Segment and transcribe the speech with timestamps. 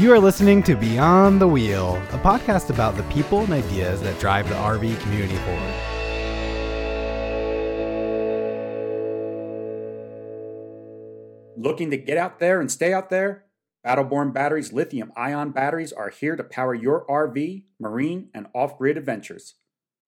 [0.00, 4.18] You are listening to Beyond the Wheel, a podcast about the people and ideas that
[4.18, 5.74] drive the RV community forward.
[11.54, 13.44] Looking to get out there and stay out there?
[13.86, 18.96] Battleborn Batteries lithium ion batteries are here to power your RV, marine, and off grid
[18.96, 19.56] adventures.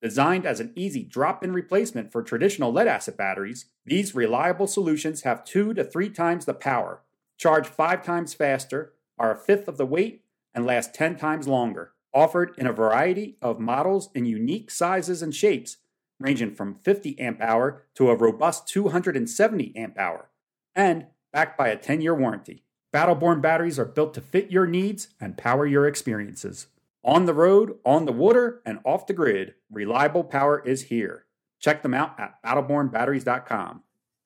[0.01, 5.25] Designed as an easy drop in replacement for traditional lead acid batteries, these reliable solutions
[5.25, 7.03] have two to three times the power,
[7.37, 11.93] charge five times faster, are a fifth of the weight, and last 10 times longer.
[12.13, 15.79] Offered in a variety of models in unique sizes and shapes,
[16.19, 20.29] ranging from 50 amp hour to a robust 270 amp hour,
[20.75, 22.65] and backed by a 10 year warranty.
[22.93, 26.67] Battleborn batteries are built to fit your needs and power your experiences.
[27.03, 31.25] On the road, on the water, and off the grid, reliable power is here.
[31.59, 33.83] Check them out at battlebornbatteries.com.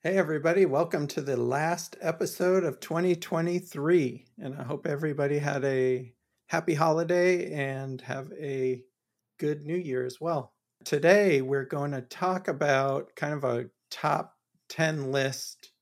[0.07, 4.25] Hey, everybody, welcome to the last episode of 2023.
[4.41, 6.13] And I hope everybody had a
[6.47, 8.85] happy holiday and have a
[9.41, 10.53] good new year as well.
[10.85, 14.37] Today, we're going to talk about kind of a top
[14.69, 15.73] 10 list.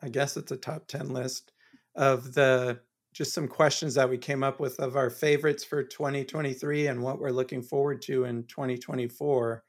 [0.00, 1.52] I guess it's a top 10 list
[1.94, 2.80] of the
[3.12, 7.20] just some questions that we came up with of our favorites for 2023 and what
[7.20, 9.62] we're looking forward to in 2024.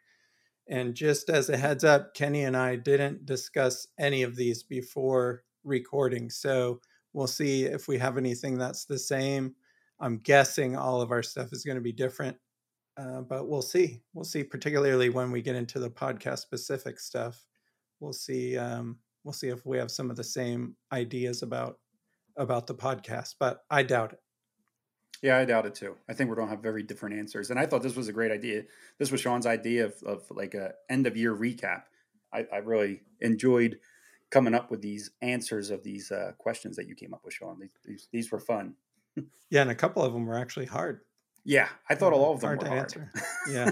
[0.71, 5.43] And just as a heads up, Kenny and I didn't discuss any of these before
[5.65, 6.29] recording.
[6.29, 6.79] So
[7.11, 9.53] we'll see if we have anything that's the same.
[9.99, 12.37] I'm guessing all of our stuff is going to be different,
[12.97, 14.01] uh, but we'll see.
[14.13, 17.45] We'll see, particularly when we get into the podcast specific stuff.
[17.99, 18.57] We'll see.
[18.57, 21.79] Um, we'll see if we have some of the same ideas about
[22.37, 24.19] about the podcast, but I doubt it.
[25.21, 25.97] Yeah, I doubt it too.
[26.09, 27.51] I think we're going to have very different answers.
[27.51, 28.63] And I thought this was a great idea.
[28.97, 31.83] This was Sean's idea of, of like a end of year recap.
[32.33, 33.79] I, I really enjoyed
[34.31, 37.59] coming up with these answers of these uh, questions that you came up with, Sean.
[37.59, 38.75] These, these, these were fun.
[39.49, 41.01] yeah, and a couple of them were actually hard.
[41.43, 42.79] Yeah, I thought all of them hard were hard.
[42.79, 43.11] Answer.
[43.49, 43.71] Yeah.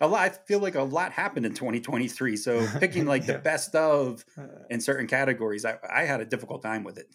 [0.00, 0.20] a lot.
[0.20, 2.36] I feel like a lot happened in 2023.
[2.36, 3.34] So picking like yeah.
[3.34, 7.08] the best of uh, in certain categories, I, I had a difficult time with it.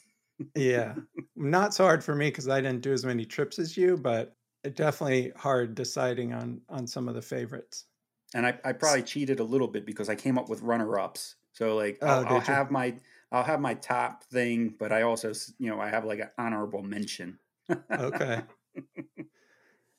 [0.56, 0.96] Yeah,
[1.36, 4.36] not so hard for me because I didn't do as many trips as you, but
[4.76, 7.86] definitely hard deciding on on some of the favorites.
[8.34, 11.36] And I, I probably cheated a little bit because I came up with runner ups.
[11.52, 12.96] So like oh, I'll, I'll have my
[13.32, 16.84] I'll have my top thing, but I also you know I have like an honorable
[16.84, 17.40] mention.
[17.92, 18.42] okay.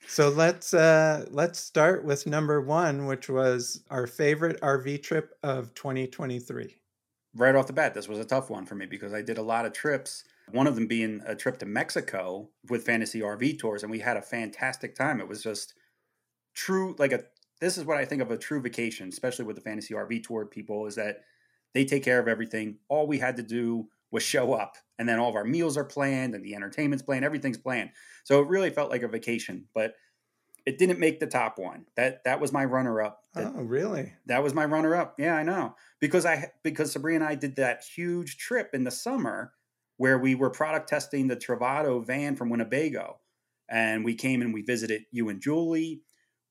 [0.06, 5.74] So let's uh, let's start with number one, which was our favorite RV trip of
[5.74, 6.76] 2023.
[7.34, 9.42] Right off the bat, this was a tough one for me because I did a
[9.42, 10.24] lot of trips.
[10.52, 14.16] One of them being a trip to Mexico with Fantasy RV Tours, and we had
[14.16, 15.20] a fantastic time.
[15.20, 15.74] It was just
[16.54, 17.24] true, like a.
[17.60, 20.46] This is what I think of a true vacation, especially with the Fantasy RV Tour
[20.46, 21.18] people, is that
[21.74, 22.78] they take care of everything.
[22.88, 25.84] All we had to do was show up, and then all of our meals are
[25.84, 27.90] planned, and the entertainment's planned, everything's planned.
[28.24, 29.94] So it really felt like a vacation, but
[30.66, 31.86] it didn't make the top one.
[31.96, 33.24] That that was my runner up.
[33.34, 34.12] oh, really?
[34.26, 35.14] That was my runner up.
[35.18, 35.74] Yeah, I know.
[36.00, 39.52] Because I because Sabrina and I did that huge trip in the summer
[40.02, 43.20] where we were product testing the Travato van from Winnebago.
[43.70, 46.00] And we came and we visited you and Julie.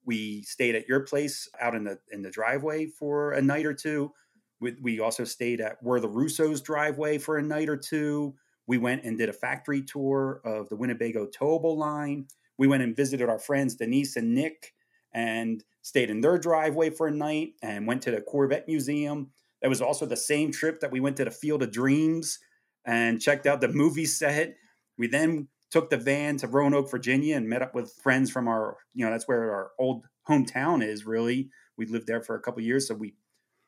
[0.05, 3.73] We stayed at your place out in the in the driveway for a night or
[3.73, 4.13] two.
[4.61, 8.35] We, we also stayed at where the Russo's driveway for a night or two.
[8.67, 12.27] We went and did a factory tour of the Winnebago towable line.
[12.57, 14.73] We went and visited our friends Denise and Nick
[15.13, 19.31] and stayed in their driveway for a night and went to the Corvette Museum.
[19.61, 22.39] That was also the same trip that we went to the Field of Dreams
[22.85, 24.55] and checked out the movie set.
[24.97, 28.77] We then took the van to Roanoke, Virginia, and met up with friends from our,
[28.93, 31.05] you know, that's where our old hometown is.
[31.05, 33.15] Really, we lived there for a couple years, so we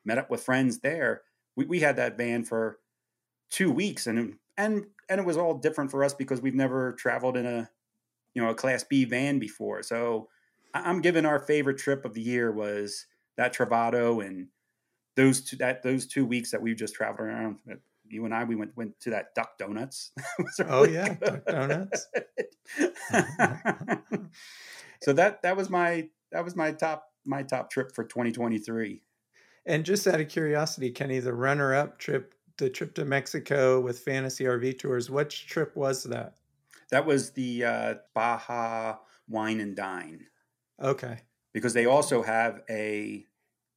[0.04, 1.22] met up with friends there.
[1.56, 2.78] We, we had that van for
[3.50, 7.36] two weeks, and and and it was all different for us because we've never traveled
[7.36, 7.68] in a
[8.34, 10.28] you know a class b van before so
[10.74, 13.06] i'm giving our favorite trip of the year was
[13.36, 14.48] that travato and
[15.16, 17.58] those two that those two weeks that we've just traveled around
[18.08, 20.12] you and i we went went to that duck donuts
[20.58, 22.06] really oh yeah duck donuts
[25.02, 29.02] so that that was my that was my top my top trip for 2023
[29.66, 34.44] And just out of curiosity, Kenny, the runner-up trip, the trip to Mexico with Fantasy
[34.44, 36.34] RV Tours, which trip was that?
[36.90, 38.96] That was the uh, Baja
[39.28, 40.26] Wine and Dine.
[40.82, 41.20] Okay.
[41.52, 43.24] Because they also have a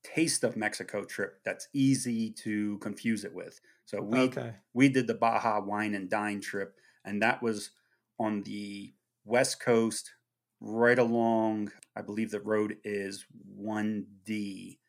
[0.04, 3.62] taste of Mexico trip that's easy to confuse it with.
[3.88, 4.56] So we Okay.
[4.76, 7.72] we did the Baja Wine and Dine trip, and that was
[8.20, 8.96] on the
[9.26, 10.14] west coast,
[10.62, 11.74] right along.
[11.96, 14.82] I believe the road is one D,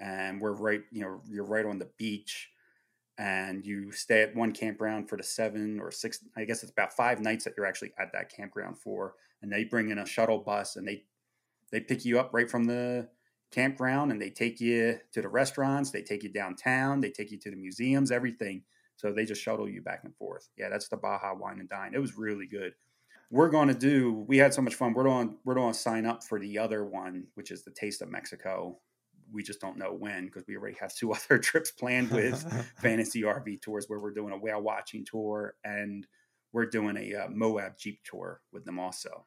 [0.00, 0.82] and we're right.
[0.92, 2.50] You know, you're right on the beach,
[3.18, 6.24] and you stay at one campground for the seven or six.
[6.36, 9.64] I guess it's about five nights that you're actually at that campground for, and they
[9.64, 11.04] bring in a shuttle bus and they
[11.72, 13.10] they pick you up right from the
[13.50, 17.38] campground and they take you to the restaurants, they take you downtown, they take you
[17.38, 18.62] to the museums, everything.
[18.96, 20.48] So they just shuttle you back and forth.
[20.56, 21.94] Yeah, that's the Baja Wine and Dine.
[21.94, 22.74] It was really good.
[23.30, 24.24] We're going to do.
[24.26, 24.92] We had so much fun.
[24.92, 25.36] We're going.
[25.44, 28.78] We're going to sign up for the other one, which is the Taste of Mexico.
[29.30, 32.42] We just don't know when because we already have two other trips planned with
[32.78, 36.06] Fantasy RV tours, where we're doing a whale watching tour and
[36.52, 39.26] we're doing a uh, Moab Jeep tour with them also.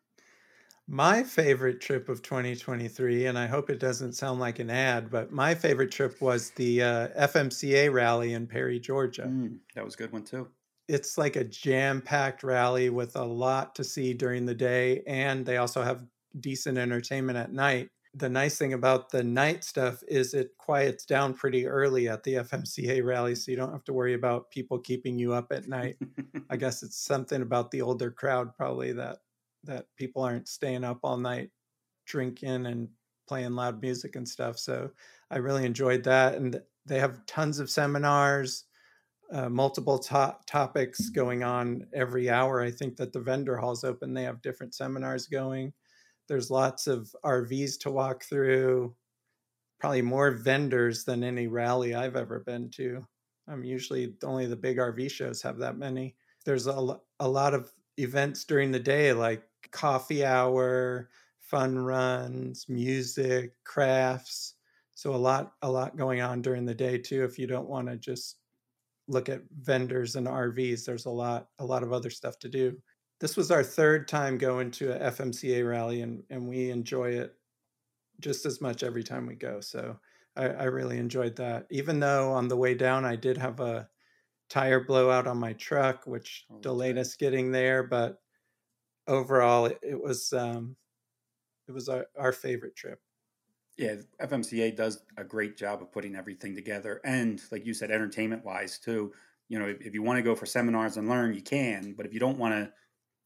[0.94, 5.32] My favorite trip of 2023, and I hope it doesn't sound like an ad, but
[5.32, 9.22] my favorite trip was the uh, FMCA rally in Perry, Georgia.
[9.22, 10.50] Mm, that was a good one too.
[10.90, 15.46] It's like a jam packed rally with a lot to see during the day, and
[15.46, 16.06] they also have
[16.42, 17.88] decent entertainment at night.
[18.16, 22.34] The nice thing about the night stuff is it quiets down pretty early at the
[22.34, 25.96] FMCA rally, so you don't have to worry about people keeping you up at night.
[26.50, 29.20] I guess it's something about the older crowd probably that
[29.64, 31.52] that people aren't staying up all night
[32.06, 32.90] drinking and
[33.28, 34.60] playing loud music and stuff.
[34.60, 34.92] So
[35.30, 38.66] I really enjoyed that, and they have tons of seminars,
[39.32, 42.62] uh, multiple to- topics going on every hour.
[42.62, 45.74] I think that the vendor hall's open; they have different seminars going.
[46.28, 48.96] There's lots of RVs to walk through.
[49.80, 53.06] Probably more vendors than any rally I've ever been to.
[53.48, 56.16] I'm usually only the big RV shows have that many.
[56.46, 61.10] There's a, a lot of events during the day like coffee hour,
[61.40, 64.56] fun runs, music, crafts.
[64.96, 67.88] So a lot a lot going on during the day too if you don't want
[67.90, 68.40] to just
[69.08, 72.82] look at vendors and RVs, there's a lot a lot of other stuff to do.
[73.20, 77.38] This was our third time going to a FMCA rally and and we enjoy it
[78.20, 79.62] just as much every time we go.
[79.62, 80.00] So
[80.36, 81.68] I, I really enjoyed that.
[81.70, 83.90] Even though on the way down I did have a
[84.50, 87.00] tire blowout on my truck, which Oh, delayed okay.
[87.00, 87.84] us getting there.
[87.84, 88.21] But
[89.08, 90.76] overall, it, it was um,
[91.68, 93.00] it was our, our favorite trip.
[93.78, 98.44] Yeah, FMCA does a great job of putting everything together, and like you said, entertainment
[98.46, 99.14] wise too.
[99.50, 101.94] You know, if, if you want to go for seminars and learn, you can.
[101.94, 102.72] But if you don't want to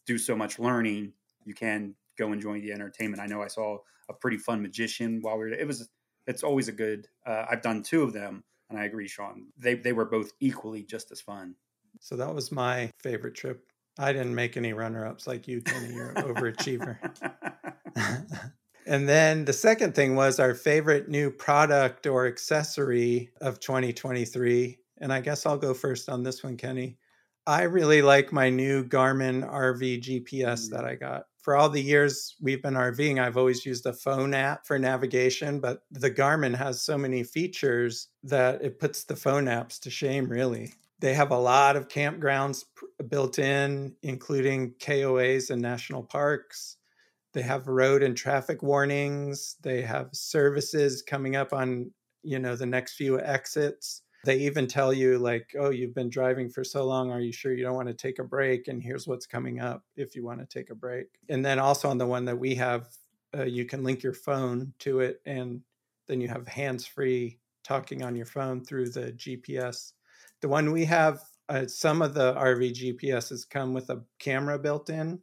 [0.06, 1.14] do so much learning,
[1.46, 3.22] you can go enjoy the entertainment.
[3.22, 3.80] I know I saw
[4.10, 5.50] a pretty fun magician while we were.
[5.50, 5.90] It was.
[6.28, 7.08] It's always a good.
[7.26, 9.48] Uh, I've done two of them, and I agree, Sean.
[9.58, 11.56] They they were both equally just as fun.
[12.00, 13.66] So that was my favorite trip.
[13.98, 15.94] I didn't make any runner ups like you, Kenny.
[15.94, 16.98] You're an overachiever.
[18.86, 24.78] and then the second thing was our favorite new product or accessory of 2023.
[25.00, 26.98] And I guess I'll go first on this one, Kenny.
[27.48, 30.70] I really like my new Garmin RV GPS mm.
[30.72, 31.26] that I got.
[31.42, 35.60] For all the years we've been RVing, I've always used a phone app for navigation,
[35.60, 40.28] but the Garmin has so many features that it puts the phone apps to shame,
[40.28, 40.74] really.
[41.00, 42.64] They have a lot of campgrounds
[43.10, 46.78] built in, including KOAs and national parks.
[47.34, 49.58] They have road and traffic warnings.
[49.62, 54.04] They have services coming up on, you know, the next few exits.
[54.26, 57.54] They even tell you like, "Oh, you've been driving for so long, are you sure
[57.54, 60.42] you don't want to take a break and here's what's coming up if you want
[60.42, 62.90] to take a break." And then also on the one that we have,
[63.36, 65.64] uh, you can link your phone to it and
[66.08, 69.95] then you have hands-free talking on your phone through the GPS.
[70.46, 74.92] The one we have, uh, some of the RV GPSs come with a camera built
[74.92, 75.20] in,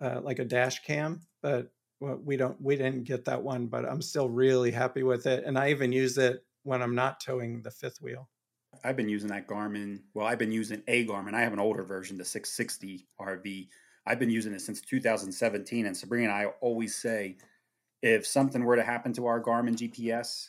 [0.00, 1.70] uh, like a dash cam, but
[2.00, 3.68] we don't we didn't get that one.
[3.68, 7.20] But I'm still really happy with it, and I even use it when I'm not
[7.20, 8.28] towing the fifth wheel.
[8.82, 10.00] I've been using that Garmin.
[10.12, 11.34] Well, I've been using a Garmin.
[11.34, 13.68] I have an older version, the 660 RV.
[14.08, 15.86] I've been using it since 2017.
[15.86, 17.36] And Sabrina and I always say,
[18.02, 20.48] if something were to happen to our Garmin GPS,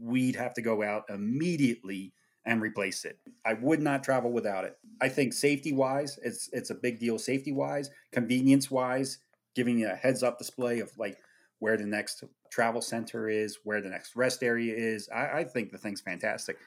[0.00, 2.14] we'd have to go out immediately
[2.46, 3.18] and replace it.
[3.44, 4.78] I would not travel without it.
[5.00, 7.18] I think safety wise, it's it's a big deal.
[7.18, 9.18] Safety wise, convenience wise,
[9.54, 11.18] giving you a heads up display of like
[11.58, 15.08] where the next travel center is, where the next rest area is.
[15.14, 16.58] I, I think the thing's fantastic.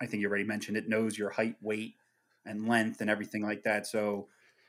[0.00, 1.94] I think you already mentioned it knows your height, weight,
[2.44, 3.86] and length and everything like that.
[3.86, 4.28] So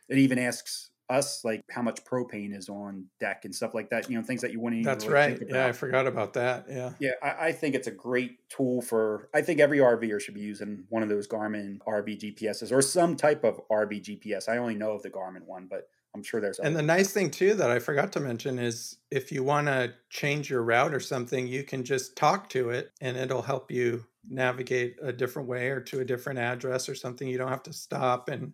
[0.10, 4.10] it even asks us like how much propane is on deck and stuff like that.
[4.10, 4.84] You know, things that you wouldn't.
[4.84, 5.42] That's really right.
[5.48, 6.66] Yeah, I forgot about that.
[6.70, 6.92] Yeah.
[7.00, 9.30] Yeah, I, I, think it's a great tool for.
[9.34, 13.16] I think every RVer should be using one of those Garmin RV GPSs or some
[13.16, 14.48] type of RV GPS.
[14.48, 16.60] I only know of the Garmin one, but I'm sure there's.
[16.60, 19.94] And the nice thing too that I forgot to mention is if you want to
[20.10, 24.06] change your route or something, you can just talk to it, and it'll help you
[24.30, 27.28] navigate a different way or to a different address or something.
[27.28, 28.54] You don't have to stop and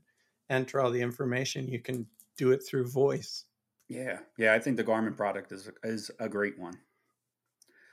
[0.49, 1.67] enter all the information.
[1.67, 3.45] You can do it through voice.
[3.89, 6.77] Yeah, yeah, I think the Garmin product is is a great one.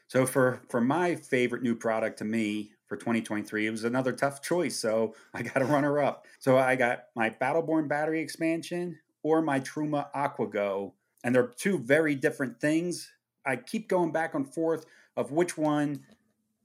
[0.08, 4.42] So for for my favorite new product to me for 2023, it was another tough
[4.42, 4.76] choice.
[4.76, 6.26] So I got a runner up.
[6.38, 12.14] So I got my Battleborn battery expansion or my Truma AquaGo, and they're two very
[12.14, 13.10] different things.
[13.46, 14.86] I keep going back and forth
[15.16, 16.04] of which one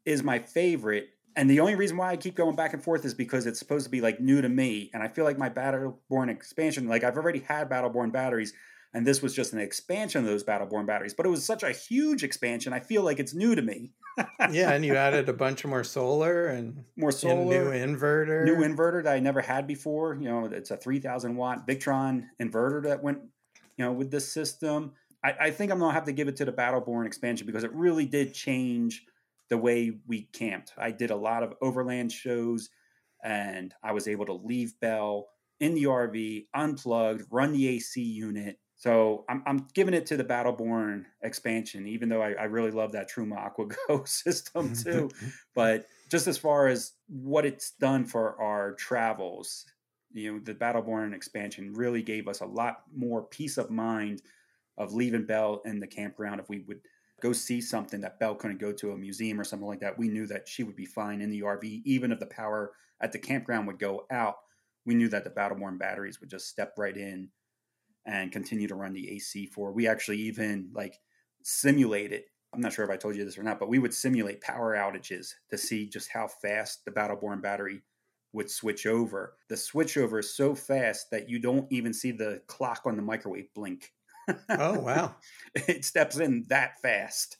[0.05, 1.09] is my favorite.
[1.39, 3.86] And the only reason why I keep going back and forth is because it's supposed
[3.86, 4.91] to be like new to me.
[4.93, 8.51] And I feel like my Battleborn expansion, like I've already had Battleborn batteries,
[8.93, 11.13] and this was just an expansion of those Battleborn batteries.
[11.13, 12.74] But it was such a huge expansion.
[12.74, 13.93] I feel like it's new to me.
[14.51, 18.58] yeah, and you added a bunch of more solar and more solar, new inverter, new
[18.58, 20.15] inverter that I never had before.
[20.15, 23.19] You know, it's a three thousand watt Victron inverter that went,
[23.77, 24.91] you know, with this system.
[25.24, 27.74] I, I think I'm gonna have to give it to the Battleborn expansion because it
[27.74, 29.05] really did change
[29.50, 30.74] the way we camped.
[30.77, 32.70] I did a lot of overland shows
[33.24, 35.27] and I was able to leave Belle
[35.60, 38.60] in the RV, unplugged, run the AC unit.
[38.75, 42.94] So I'm, I'm giving it to the Battleborn expansion, even though I, I really love
[42.94, 45.10] that Truma AquaGo system too.
[45.56, 49.65] but just as far as what it's done for our travels,
[50.12, 54.22] you know, the Battleborn expansion really gave us a lot more peace of mind
[54.77, 56.79] of leaving Belle in the campground if we would–
[57.22, 60.08] go see something that Belle couldn't go to a museum or something like that, we
[60.08, 62.72] knew that she would be fine in the RV, even if the power
[63.02, 64.36] at the campground would go out.
[64.86, 67.30] We knew that the Battleborn batteries would just step right in
[68.06, 69.72] and continue to run the AC for.
[69.72, 71.00] We actually even like
[71.44, 72.24] simulated.
[72.54, 74.76] I'm not sure if I told you this or not, but we would simulate power
[74.76, 77.82] outages to see just how fast the Battleborn battery
[78.34, 79.36] would switch over.
[79.50, 83.54] The switchover is so fast that you don't even see the clock on the microwave
[83.54, 83.92] blink
[84.50, 85.15] oh wow!
[85.55, 87.38] it steps in that fast.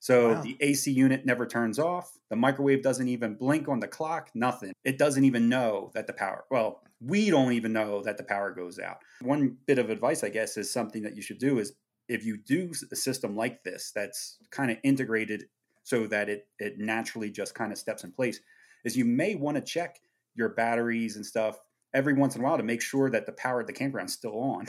[0.00, 0.42] So wow.
[0.42, 2.18] the AC unit never turns off.
[2.30, 4.30] The microwave doesn't even blink on the clock.
[4.34, 4.72] Nothing.
[4.82, 6.44] It doesn't even know that the power.
[6.50, 8.98] Well, we don't even know that the power goes out.
[9.20, 11.74] One bit of advice, I guess, is something that you should do is
[12.08, 15.44] if you do a system like this that's kind of integrated
[15.82, 18.40] so that it it naturally just kind of steps in place,
[18.84, 20.00] is you may want to check
[20.34, 21.58] your batteries and stuff
[21.92, 24.38] every once in a while to make sure that the power at the campground's still
[24.38, 24.68] on.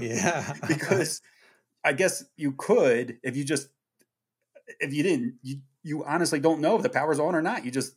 [0.00, 0.52] yeah.
[0.68, 1.20] because
[1.84, 3.68] I guess you could if you just
[4.80, 7.64] if you didn't you you honestly don't know if the power's on or not.
[7.64, 7.94] You just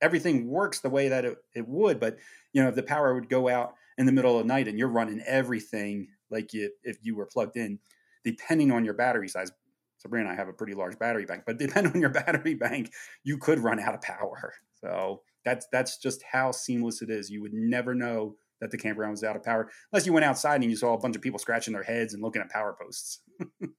[0.00, 2.18] everything works the way that it, it would, but
[2.52, 4.78] you know, if the power would go out in the middle of the night and
[4.78, 7.78] you're running everything like you if you were plugged in,
[8.24, 9.52] depending on your battery size.
[9.98, 12.92] Sabrina and I have a pretty large battery bank, but depending on your battery bank,
[13.22, 14.52] you could run out of power.
[14.80, 17.30] So that's that's just how seamless it is.
[17.30, 20.60] You would never know that the campground was out of power unless you went outside
[20.62, 23.20] and you saw a bunch of people scratching their heads and looking at power posts.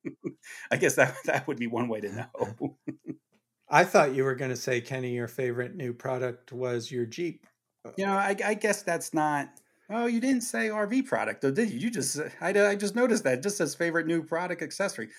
[0.72, 2.78] I guess that that would be one way to know.
[3.70, 7.48] I thought you were going to say, Kenny, your favorite new product was your Jeep.
[7.86, 9.50] Uh, you know, I, I guess that's not.
[9.90, 11.80] Oh, you didn't say RV product, though, did you?
[11.80, 15.10] You just I, I just noticed that just as favorite new product accessory,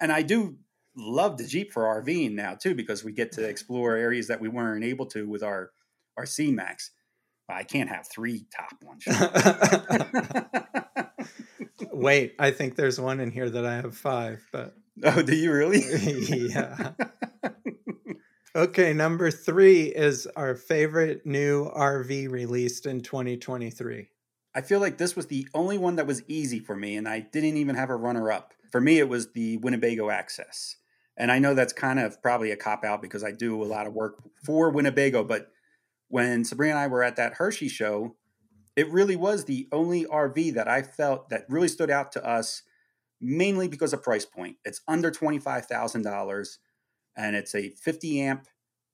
[0.00, 0.56] and I do
[0.96, 4.48] love the Jeep for RVing now too because we get to explore areas that we
[4.48, 5.70] weren't able to with our
[6.18, 6.90] our C Max.
[7.48, 9.06] I can't have three top ones.
[11.92, 15.52] Wait, I think there's one in here that I have five, but oh, do you
[15.52, 15.80] really?
[16.50, 16.92] yeah.
[18.54, 24.08] okay, number three is our favorite new RV released in 2023.
[24.54, 27.20] I feel like this was the only one that was easy for me, and I
[27.20, 28.52] didn't even have a runner up.
[28.70, 30.76] For me, it was the Winnebago Access.
[31.16, 33.88] And I know that's kind of probably a cop out because I do a lot
[33.88, 35.50] of work for Winnebago, but
[36.08, 38.16] when Sabrina and I were at that Hershey show,
[38.76, 42.62] it really was the only RV that I felt that really stood out to us,
[43.20, 44.56] mainly because of price point.
[44.64, 46.58] It's under $25,000
[47.16, 48.46] and it's a 50 amp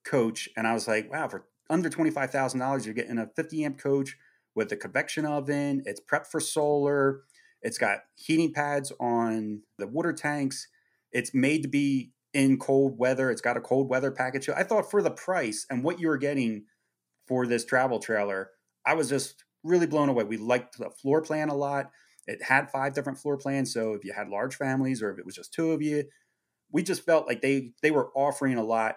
[0.04, 0.48] coach.
[0.56, 4.16] And I was like, wow, for under $25,000, you're getting a 50 amp coach
[4.54, 5.82] with a convection oven.
[5.86, 7.22] It's prepped for solar.
[7.62, 10.68] It's got heating pads on the water tanks.
[11.12, 13.30] It's made to be in cold weather.
[13.30, 14.48] It's got a cold weather package.
[14.48, 16.64] I thought for the price and what you were getting
[17.26, 18.50] for this travel trailer,
[18.86, 20.24] I was just really blown away.
[20.24, 21.90] We liked the floor plan a lot.
[22.26, 25.26] It had five different floor plans, so if you had large families or if it
[25.26, 26.04] was just two of you,
[26.72, 28.96] we just felt like they they were offering a lot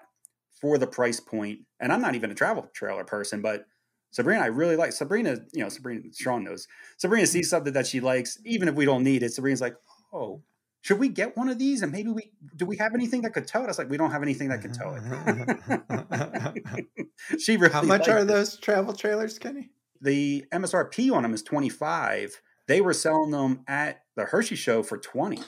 [0.62, 1.60] for the price point.
[1.79, 3.65] And I'm not even a travel trailer person, but
[4.12, 5.38] Sabrina, I really like Sabrina.
[5.53, 6.67] You know, Sabrina, Sean knows.
[6.98, 7.50] Sabrina sees mm-hmm.
[7.50, 9.34] something that she likes, even if we don't need it.
[9.34, 9.75] Sabrina's like,
[10.13, 10.41] oh,
[10.88, 11.82] should we get one of these?
[11.82, 13.65] And maybe we do we have anything that could tow it?
[13.65, 17.08] I was like, we don't have anything that can tow it.
[17.41, 18.27] she really How much are it.
[18.27, 19.72] those travel trailers, Kenny?
[20.00, 22.41] The MSRP on them is 25.
[22.70, 25.41] They were selling them at the Hershey show for 20.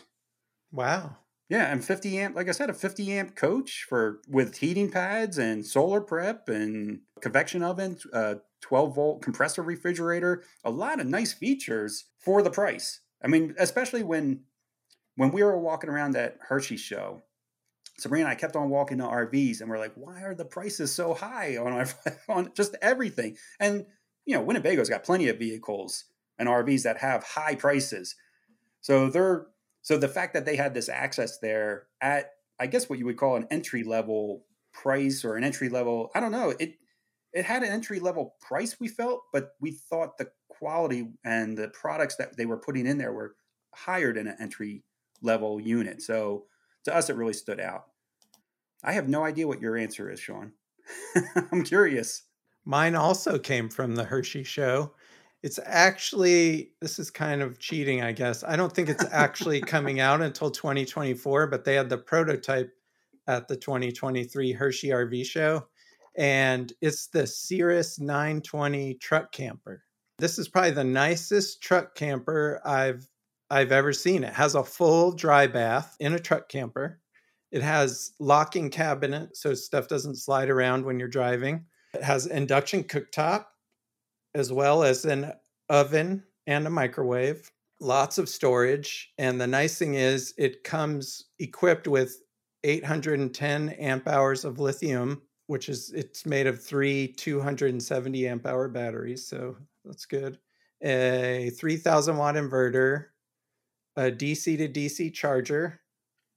[0.74, 1.16] Wow.
[1.48, 5.38] Yeah, and 50 amp, like I said, a 50 amp coach for with heating pads
[5.38, 11.32] and solar prep and convection oven, uh, 12 volt compressor refrigerator, a lot of nice
[11.32, 13.00] features for the price.
[13.24, 14.42] I mean, especially when
[15.20, 17.22] when we were walking around that Hershey show,
[17.98, 20.96] Sabrina and I kept on walking to RVs and we're like, why are the prices
[20.96, 21.88] so high on our,
[22.30, 23.36] on just everything?
[23.60, 23.86] And
[24.26, 26.06] you know, Winnebago's got plenty of vehicles
[26.38, 28.16] and RVs that have high prices.
[28.80, 29.48] So they're
[29.82, 33.18] so the fact that they had this access there at I guess what you would
[33.18, 36.76] call an entry level price or an entry level, I don't know, it
[37.34, 41.68] it had an entry level price we felt, but we thought the quality and the
[41.68, 43.36] products that they were putting in there were
[43.76, 44.86] higher than an entry
[45.22, 46.02] level unit.
[46.02, 46.46] So
[46.86, 47.86] to us it really stood out.
[48.84, 50.54] I have no idea what your answer is, Sean.
[51.52, 52.24] I'm curious.
[52.66, 54.94] Mine also came from the Hershey show.
[55.42, 58.44] It's actually, this is kind of cheating, I guess.
[58.44, 62.72] I don't think it's actually coming out until 2024, but they had the prototype
[63.28, 65.68] at the 2023 Hershey RV show.
[66.18, 69.84] And it's the Cirrus 920 truck camper.
[70.18, 73.08] This is probably the nicest truck camper I've
[73.50, 74.24] I've ever seen.
[74.24, 77.00] It has a full dry bath in a truck camper.
[77.52, 81.66] It has locking cabinet so stuff doesn't slide around when you're driving.
[81.94, 83.46] It has induction cooktop
[84.36, 85.34] as well as an
[85.70, 89.12] oven and a microwave, lots of storage.
[89.18, 92.22] And the nice thing is, it comes equipped with
[92.64, 99.26] 810 amp hours of lithium, which is it's made of three 270 amp hour batteries.
[99.26, 100.38] So that's good.
[100.84, 103.06] A 3000 watt inverter,
[103.96, 105.82] a DC to DC charger.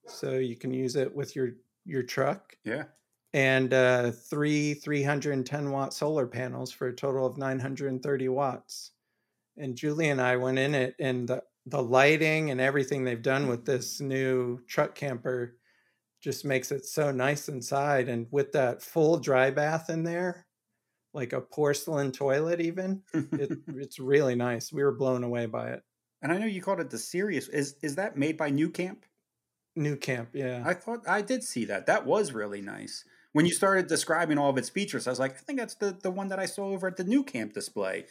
[0.07, 1.53] So you can use it with your
[1.85, 2.57] your truck.
[2.65, 2.85] Yeah
[3.33, 8.93] and uh, three 310 watt solar panels for a total of 930 watts.
[9.57, 13.49] And Julie and I went in it, and the, the lighting and everything they've done
[13.49, 15.57] with this new truck camper
[16.21, 18.09] just makes it so nice inside.
[18.09, 20.47] And with that full dry bath in there,
[21.15, 24.73] like a porcelain toilet, even, it, it's really nice.
[24.73, 25.83] We were blown away by it.
[26.23, 27.49] And I know you called it the Cirrus.
[27.49, 28.99] Is is that made by nuCamp?
[29.75, 30.63] New Camp, yeah.
[30.65, 31.87] I thought I did see that.
[31.87, 35.33] That was really nice when you started describing all of its features, I was like,
[35.33, 38.07] I think that's the the one that I saw over at the nuCamp display.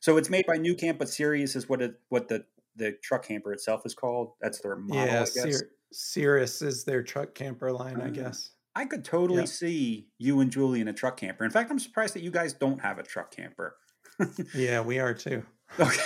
[0.00, 2.44] So it's made by nuCamp, but Cirrus is what it what the
[2.76, 4.32] the truck camper itself is called.
[4.40, 5.06] That's their model.
[5.06, 8.50] Yeah, Cir- Cirrus is their truck camper line, uh, I guess.
[8.74, 9.48] I could totally yep.
[9.48, 11.44] see you and Julie in a truck camper.
[11.44, 13.76] In fact, I'm surprised that you guys don't have a truck camper.
[14.54, 15.42] yeah, we are too.
[15.80, 16.02] Okay.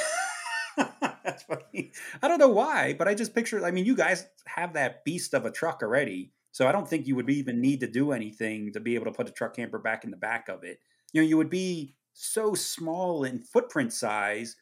[1.31, 1.93] That's funny.
[2.23, 3.65] I don't know why, but I just picture.
[3.65, 6.33] I mean, you guys have that beast of a truck already.
[6.53, 9.13] So I don't think you would even need to do anything to be able to
[9.13, 10.81] put a truck camper back in the back of it.
[11.13, 14.57] You know, you would be so small in footprint size,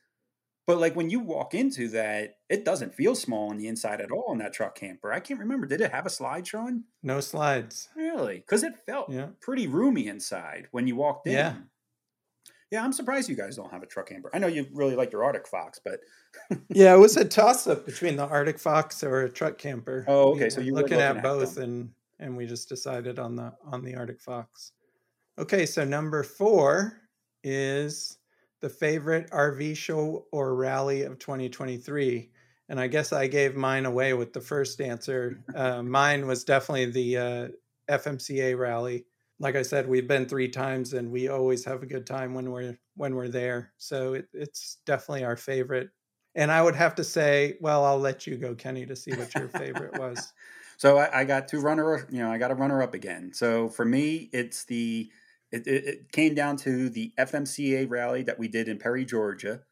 [0.66, 4.10] but like when you walk into that, it doesn't feel small on the inside at
[4.10, 5.10] all in that truck camper.
[5.10, 5.66] I can't remember.
[5.66, 6.84] Did it have a slide, Sean?
[7.02, 7.88] No slides.
[7.96, 8.36] Really?
[8.36, 9.28] Because it felt yeah.
[9.40, 11.32] pretty roomy inside when you walked in.
[11.32, 11.54] Yeah.
[12.70, 14.30] Yeah, I'm surprised you guys don't have a truck camper.
[14.34, 16.00] I know you really like your Arctic Fox, but
[16.68, 20.04] yeah, it was a toss up between the Arctic Fox or a truck camper.
[20.06, 20.50] Oh, okay.
[20.50, 21.64] so you were looking, looking at, at both, them.
[21.64, 24.72] and and we just decided on the on the Arctic Fox.
[25.38, 27.00] Okay, so number four
[27.42, 28.18] is
[28.60, 32.30] the favorite RV show or rally of 2023.
[32.68, 35.38] And I guess I gave mine away with the first answer.
[35.54, 37.48] Uh, mine was definitely the uh,
[37.90, 39.06] FMCA rally
[39.40, 42.50] like I said, we've been three times, and we always have a good time when
[42.50, 43.72] we're when we're there.
[43.78, 45.90] So it, it's definitely our favorite.
[46.34, 49.34] And I would have to say, well, I'll let you go, Kenny, to see what
[49.34, 50.32] your favorite was.
[50.76, 53.32] so I, I, got two runner, you know, I got a runner up again.
[53.32, 55.10] So for me, it's the
[55.50, 59.62] it, it, it came down to the FMCA rally that we did in Perry, Georgia,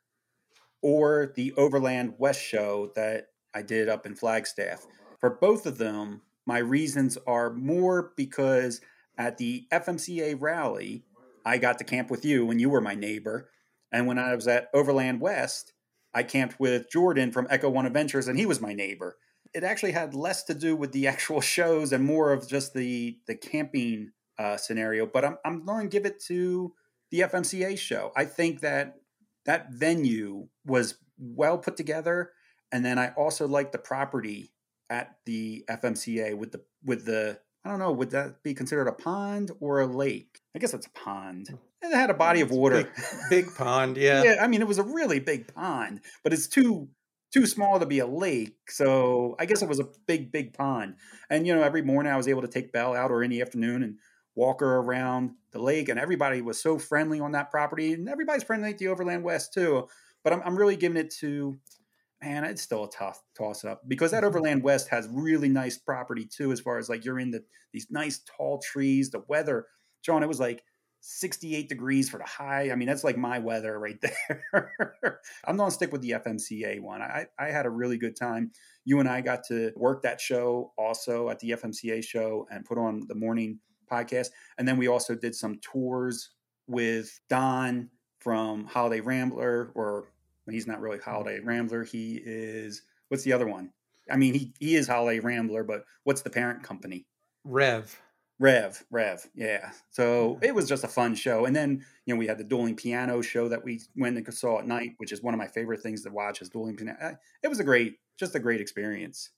[0.82, 4.86] or the Overland West show that I did up in Flagstaff.
[5.20, 8.80] For both of them, my reasons are more because
[9.18, 11.04] at the FMCA rally,
[11.44, 13.50] I got to camp with you when you were my neighbor.
[13.92, 15.72] And when I was at Overland West,
[16.12, 19.18] I camped with Jordan from Echo One Adventures, and he was my neighbor.
[19.54, 23.18] It actually had less to do with the actual shows and more of just the
[23.26, 25.06] the camping uh, scenario.
[25.06, 26.72] But I'm I'm going to give it to
[27.10, 28.12] the FMCA show.
[28.16, 28.96] I think that
[29.44, 32.32] that venue was well put together,
[32.72, 34.52] and then I also like the property
[34.90, 38.92] at the FMCA with the with the I don't know, would that be considered a
[38.92, 40.40] pond or a lake?
[40.54, 41.48] I guess it's a pond.
[41.50, 41.58] Mm.
[41.82, 42.84] It had a body of water.
[42.84, 44.22] Big, big pond, yeah.
[44.22, 46.88] yeah, I mean, it was a really big pond, but it's too
[47.32, 48.56] too small to be a lake.
[48.68, 50.94] So I guess it was a big, big pond.
[51.28, 53.82] And you know, every morning I was able to take Belle out or any afternoon
[53.82, 53.98] and
[54.36, 58.44] walk her around the lake, and everybody was so friendly on that property, and everybody's
[58.44, 59.88] friendly at the Overland West too.
[60.22, 61.58] But I'm, I'm really giving it to
[62.22, 64.26] man, it's still a tough toss up because that Mm-hmm.
[64.26, 67.86] Overland West has really nice property too, as far as like you're in the these
[67.90, 69.10] nice tall trees.
[69.10, 69.66] The weather,
[70.02, 70.62] John, it was like
[71.00, 72.70] 68 degrees for the high.
[72.70, 75.20] I mean, that's like my weather right there.
[75.44, 77.02] I'm gonna stick with the FMCA one.
[77.02, 78.50] I, I had a really good time.
[78.84, 82.78] You and I got to work that show also at the FMCA show and put
[82.78, 84.28] on the morning podcast.
[84.58, 86.30] And then we also did some tours
[86.66, 90.08] with Don from Holiday Rambler, or
[90.54, 91.10] he's not really mm-hmm.
[91.10, 91.84] Holiday Rambler.
[91.84, 93.70] He is what's the other one?
[94.10, 97.06] I mean, he he is Holiday Rambler, but what's the parent company?
[97.44, 98.00] Rev.
[98.38, 99.70] Rev, Rev, yeah.
[99.90, 102.76] So it was just a fun show, and then you know we had the dueling
[102.76, 105.80] piano show that we went and saw at night, which is one of my favorite
[105.80, 106.42] things to watch.
[106.42, 107.16] Is dueling piano.
[107.42, 109.30] It was a great, just a great experience.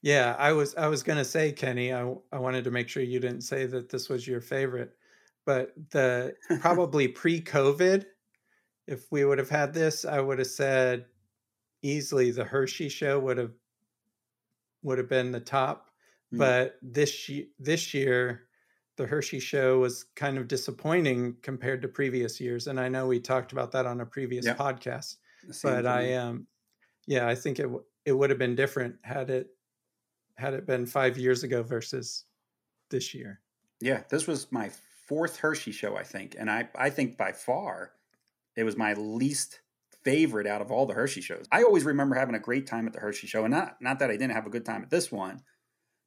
[0.00, 3.20] Yeah, I was I was gonna say, Kenny, I I wanted to make sure you
[3.20, 4.94] didn't say that this was your favorite,
[5.44, 8.06] but the probably pre-COVID,
[8.86, 11.06] if we would have had this, I would have said
[11.82, 13.54] easily the Hershey show would have
[14.82, 15.90] would have been the top.
[16.32, 16.56] Mm.
[16.56, 18.48] But this this year,
[18.96, 23.20] the Hershey show was kind of disappointing compared to previous years, and I know we
[23.20, 24.58] talked about that on a previous Yeah.
[24.58, 25.16] podcast
[25.50, 26.14] Same but I me.
[26.14, 26.48] um
[27.06, 27.68] yeah, I think it
[28.06, 29.50] it would have been different had it
[30.36, 32.24] had it been 5 years ago versus
[32.90, 33.42] this year.
[33.80, 37.92] Yeah, this was my fourth Hershey show, I think, and I I think by far
[38.56, 39.60] it was my least
[40.02, 41.46] favorite out of all the Hershey shows.
[41.50, 44.10] I always remember having a great time at the Hershey show, and not not that
[44.10, 45.42] I didn't have a good time at this one.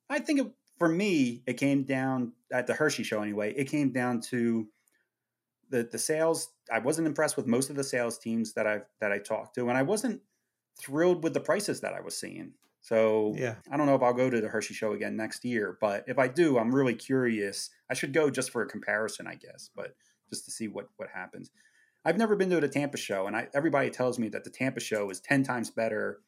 [0.09, 3.53] I think it, for me, it came down at the Hershey show anyway.
[3.55, 4.67] It came down to
[5.69, 6.49] the the sales.
[6.71, 9.69] I wasn't impressed with most of the sales teams that I've that I talked to,
[9.69, 10.21] and I wasn't
[10.79, 12.53] thrilled with the prices that I was seeing.
[12.81, 13.55] So Yeah.
[13.69, 16.17] I don't know if I'll go to the Hershey show again next year, but if
[16.17, 17.69] I do, I'm really curious.
[17.89, 19.95] I should go just for a comparison, I guess, but
[20.29, 21.51] just to see what what happens.
[22.05, 24.79] I've never been to the Tampa show, and I, everybody tells me that the Tampa
[24.79, 26.21] show is ten times better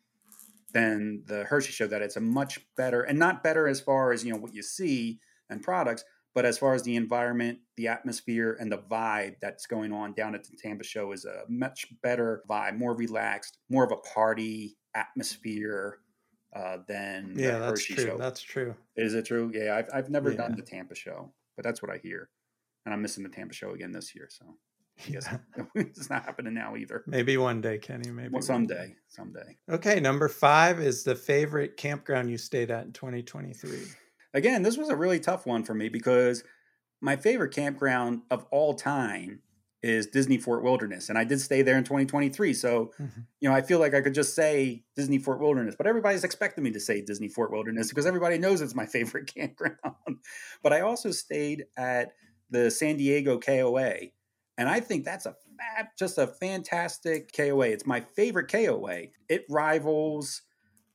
[0.73, 1.87] than the Hershey show.
[1.87, 4.63] That it's a much better, and not better as far as you know what you
[4.63, 6.03] see and products,
[6.33, 10.35] but as far as the environment, the atmosphere, and the vibe that's going on down
[10.35, 14.77] at the Tampa show is a much better vibe, more relaxed, more of a party
[14.93, 15.99] atmosphere
[16.53, 18.05] uh, than Yeah, the that's Hershey true.
[18.05, 18.17] show.
[18.17, 18.75] That's true.
[18.97, 19.51] Is it true?
[19.53, 22.29] Yeah, I've I've never done the Tampa show, but that's what I hear,
[22.85, 24.27] and I'm missing the Tampa show again this year.
[24.29, 24.57] So
[25.07, 25.37] Yeah.
[25.75, 27.03] it's not happening now either.
[27.07, 28.95] Maybe one day, Kenny, maybe Well, someday, day.
[29.07, 29.57] someday.
[29.69, 33.79] Okay, number 5 is the favorite campground you stayed at in 2023.
[34.33, 36.43] Again, this was a really tough one for me because
[37.01, 39.41] my favorite campground of all time
[39.83, 42.53] is Disney Fort Wilderness, and I did stay there in 2023.
[42.53, 43.25] So Mhm.
[43.39, 46.63] you know, I feel like I could just say Disney Fort Wilderness, but everybody's expecting
[46.63, 48.85] me to say Disney Fort Wilderness because everybody knows it's my
[49.25, 49.77] favorite campground.
[50.61, 52.11] but I also stayed at
[52.51, 54.11] the San Diego KOA,
[54.61, 57.69] and I think that's a fab, just a fantastic KOA.
[57.69, 59.07] It's my favorite KOA.
[59.27, 60.43] It rivals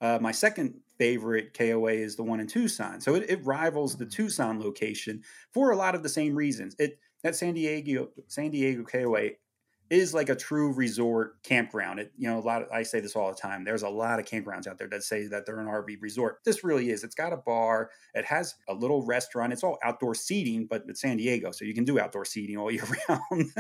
[0.01, 3.01] uh, my second favorite KOA is the one in Tucson.
[3.01, 6.77] So it, it rivals the Tucson location for a lot of the same reasons.
[6.79, 9.31] It that San Diego San Diego KOA
[9.89, 12.01] is like a true resort campground.
[12.01, 13.65] It, you know, a lot of, I say this all the time.
[13.65, 16.39] There's a lot of campgrounds out there that say that they're an RV resort.
[16.45, 17.05] This really is.
[17.05, 17.91] It's got a bar.
[18.15, 19.53] It has a little restaurant.
[19.53, 22.71] It's all outdoor seating, but it's San Diego, so you can do outdoor seating all
[22.73, 23.53] year round.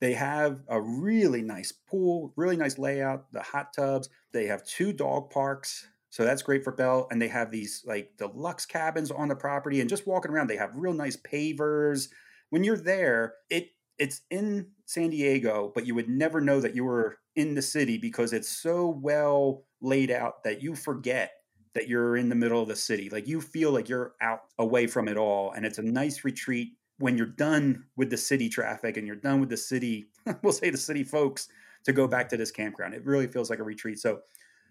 [0.00, 4.08] they have a really nice pool, really nice layout, the hot tubs.
[4.32, 5.86] They have two dog parks.
[6.10, 7.08] So that's great for Belle.
[7.10, 9.80] And they have these like deluxe cabins on the property.
[9.80, 12.08] And just walking around, they have real nice pavers.
[12.50, 16.84] When you're there, it it's in San Diego, but you would never know that you
[16.84, 21.32] were in the city because it's so well laid out that you forget
[21.74, 23.10] that you're in the middle of the city.
[23.10, 25.52] Like you feel like you're out away from it all.
[25.52, 29.40] And it's a nice retreat when you're done with the city traffic and you're done
[29.40, 30.06] with the city,
[30.42, 31.48] we'll say the city folks,
[31.84, 32.94] to go back to this campground.
[32.94, 33.98] It really feels like a retreat.
[33.98, 34.20] So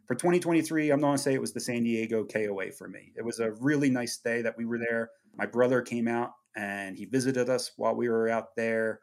[0.08, 3.12] for 2023, I'm not to say it was the San Diego KOA for me.
[3.16, 5.12] It was a really nice day that we were there.
[5.36, 9.02] My brother came out and he visited us while we were out there.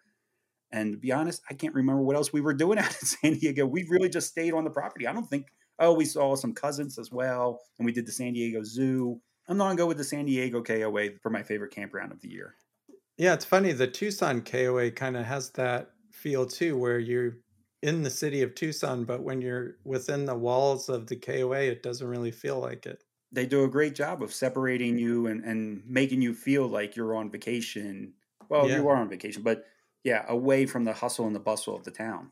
[0.72, 3.34] And to be honest, I can't remember what else we were doing out in San
[3.34, 3.66] Diego.
[3.66, 5.06] We really just stayed on the property.
[5.06, 7.60] I don't think, oh, we saw some cousins as well.
[7.78, 9.20] And we did the San Diego Zoo.
[9.48, 12.20] I'm not going to go with the San Diego KOA for my favorite campground of
[12.20, 12.54] the year.
[13.16, 13.72] Yeah, it's funny.
[13.72, 17.38] The Tucson KOA kind of has that feel too, where you're
[17.82, 21.82] in the city of Tucson, but when you're within the walls of the KOA, it
[21.82, 23.02] doesn't really feel like it.
[23.32, 27.14] they do a great job of separating you and, and making you feel like you're
[27.14, 28.14] on vacation.
[28.48, 28.76] Well, Yeah.
[28.78, 29.64] you are on vacation, but
[30.04, 32.30] yeah, away from the hustle and the bustle of the town.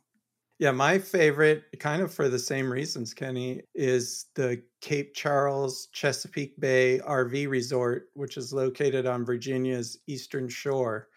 [0.58, 6.58] Yeah, my favorite, kind of for the same reasons, Kenny, is the Cape Charles Chesapeake
[6.58, 11.08] Bay RV Resort, which is located on Virginia's eastern shore.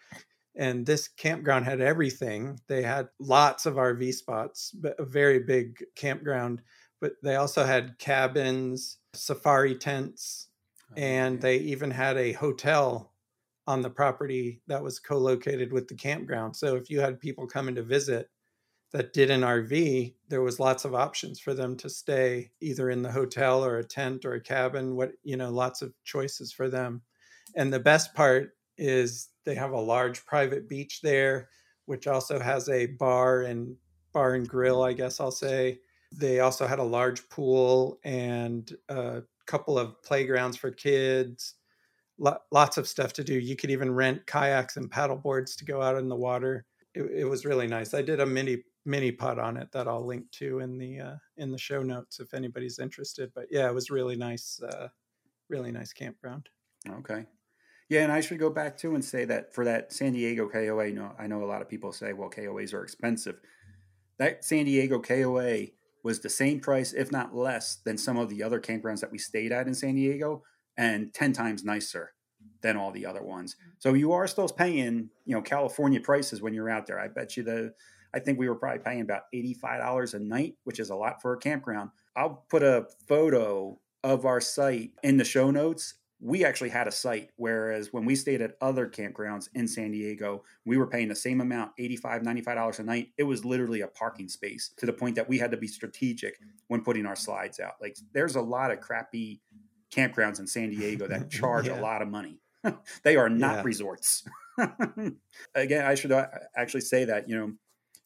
[0.54, 2.60] And this campground had everything.
[2.68, 6.62] They had lots of RV spots, but a very big campground.
[7.00, 10.50] But they also had cabins, safari tents,
[10.90, 13.11] oh, and they even had a hotel
[13.66, 16.56] on the property that was co-located with the campground.
[16.56, 18.28] So if you had people coming to visit
[18.92, 23.02] that did an RV, there was lots of options for them to stay either in
[23.02, 26.68] the hotel or a tent or a cabin, what you know, lots of choices for
[26.68, 27.00] them.
[27.56, 31.48] And the best part is they have a large private beach there,
[31.86, 33.76] which also has a bar and
[34.12, 35.78] bar and grill, I guess I'll say.
[36.14, 41.54] They also had a large pool and a couple of playgrounds for kids.
[42.22, 43.34] Lo- lots of stuff to do.
[43.34, 46.64] You could even rent kayaks and paddle boards to go out in the water.
[46.94, 47.94] It, it was really nice.
[47.94, 51.16] I did a mini mini putt on it that I'll link to in the uh,
[51.36, 53.32] in the show notes if anybody's interested.
[53.34, 54.88] But yeah, it was really nice, uh,
[55.48, 56.48] really nice campground.
[56.88, 57.26] Okay.
[57.88, 60.86] Yeah, and I should go back too and say that for that San Diego KOA,
[60.86, 63.40] you know, I know a lot of people say, well, KOAs are expensive.
[64.18, 65.66] That San Diego KOA
[66.02, 69.18] was the same price, if not less, than some of the other campgrounds that we
[69.18, 70.42] stayed at in San Diego,
[70.76, 72.12] and ten times nicer
[72.62, 73.54] than all the other ones.
[73.54, 73.70] Mm-hmm.
[73.78, 76.98] So you are still paying, you know, California prices when you're out there.
[76.98, 77.74] I bet you the
[78.14, 81.32] I think we were probably paying about $85 a night, which is a lot for
[81.32, 81.90] a campground.
[82.14, 85.94] I'll put a photo of our site in the show notes.
[86.20, 90.44] We actually had a site, whereas when we stayed at other campgrounds in San Diego,
[90.64, 93.08] we were paying the same amount, $85, $95 a night.
[93.18, 96.34] It was literally a parking space to the point that we had to be strategic
[96.34, 96.50] mm-hmm.
[96.68, 97.74] when putting our slides out.
[97.80, 99.40] Like there's a lot of crappy
[99.94, 101.78] campgrounds in San Diego that charge Yeah.
[101.78, 102.40] a lot of money.
[103.02, 103.62] they are not Yeah.
[103.64, 104.24] resorts.
[105.54, 106.26] Again, I should uh,
[106.56, 107.52] actually say that, you know,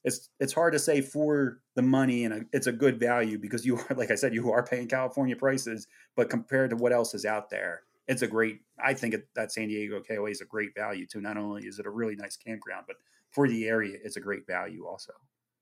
[0.04, 3.66] it's it's hard to say for the money and a, it's a good value because
[3.66, 7.12] you are like I said you are paying California prices, but compared to what else
[7.12, 8.60] is out there, it's a great.
[8.82, 11.20] I think it, that San Diego KOA is a great value too.
[11.20, 12.96] Not only is it a really nice campground, but
[13.32, 15.12] for the area, it's a great value also.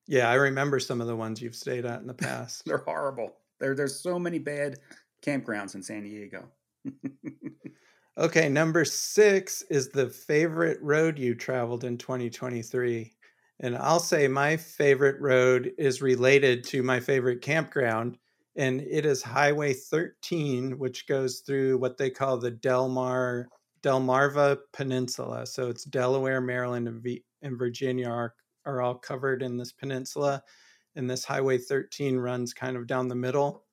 [0.06, 2.64] Yeah, I remember some of the ones you've stayed at in the past.
[2.66, 3.36] They're horrible.
[3.60, 4.76] There there's so many bad
[5.24, 6.50] campgrounds in San Diego.
[8.16, 13.12] Okay, number six is the favorite road you traveled in 2023.
[13.58, 18.18] And I'll say my favorite road is related to my favorite campground,
[18.56, 23.48] and it is Highway 13, which goes through what they call the Delmar
[23.82, 25.44] Delmarva Peninsula.
[25.44, 28.34] So it's Delaware, Maryland, and, v- and Virginia are,
[28.64, 30.42] are all covered in this peninsula.
[30.94, 33.63] And this Highway 13 runs kind of down the middle.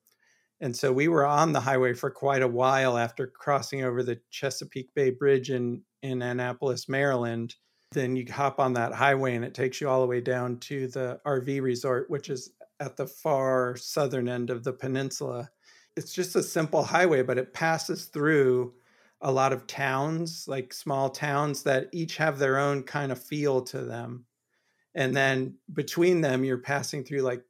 [0.61, 4.21] And so we were on the highway for quite a while after crossing over the
[4.29, 7.55] Chesapeake Bay Bridge in, in Annapolis, Maryland.
[7.93, 10.87] Then you hop on that highway and it takes you all the way down to
[10.87, 15.49] the RV resort, which is at the far southern end of the peninsula.
[15.97, 18.73] It's just a simple highway, but it passes through
[19.19, 23.61] a lot of towns, like small towns that each have their own kind of feel
[23.63, 24.25] to them.
[24.93, 27.43] And then between them, you're passing through like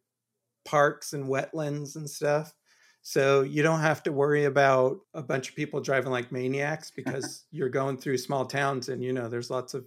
[0.65, 2.53] parks and wetlands and stuff.
[3.01, 7.45] So you don't have to worry about a bunch of people driving like maniacs because
[7.51, 9.85] you're going through small towns and you know there's lots of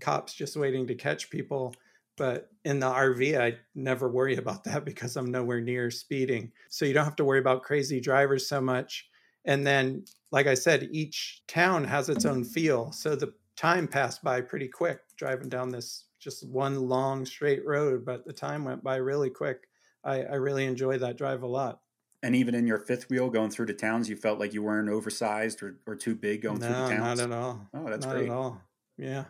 [0.00, 1.74] cops just waiting to catch people.
[2.16, 6.52] But in the RV, I never worry about that because I'm nowhere near speeding.
[6.68, 9.08] So you don't have to worry about crazy drivers so much.
[9.46, 12.52] And then, like I said, each town has its own mm-hmm.
[12.52, 12.92] feel.
[12.92, 18.04] So the time passed by pretty quick driving down this just one long straight road,
[18.04, 19.66] but the time went by really quick.
[20.04, 21.80] I, I really enjoy that drive a lot.
[22.22, 24.88] And even in your fifth wheel going through the towns, you felt like you weren't
[24.88, 26.90] oversized or, or too big going through the towns?
[26.90, 27.68] no, not at all.
[27.72, 28.28] Oh, that's not great.
[28.28, 28.60] at all.
[28.98, 29.24] Yeah.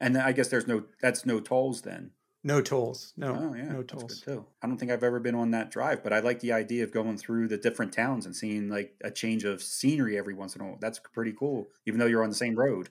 [0.00, 2.12] And I guess there's no that's no tolls then.
[2.42, 3.12] No tolls.
[3.18, 4.22] No, oh yeah, no tolls.
[4.22, 4.46] too.
[4.62, 6.90] I don't think I've ever been on that drive, but I like the idea of
[6.90, 10.62] going through the different towns and seeing like a change of scenery every once in
[10.62, 10.78] a while.
[10.80, 12.88] That's pretty cool, even though you're on the same road.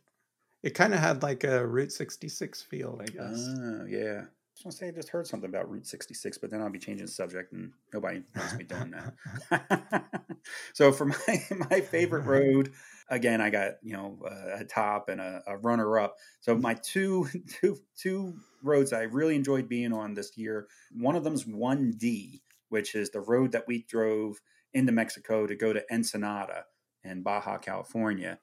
[0.61, 3.47] It kind of had like a Route 66 feel, I guess.
[3.47, 4.25] Oh yeah.
[4.59, 6.79] I was gonna say I just heard something about Route 66, but then I'll be
[6.79, 10.03] changing the subject, and nobody wants me doing that.
[10.73, 11.15] so for my
[11.69, 12.73] my favorite road,
[13.09, 14.19] again, I got you know
[14.53, 16.17] a top and a, a runner up.
[16.41, 17.29] So my two
[17.61, 20.67] two two roads I really enjoyed being on this year.
[20.91, 24.41] One of them's 1D, which is the road that we drove
[24.73, 26.65] into Mexico to go to Ensenada
[27.05, 28.39] in Baja California.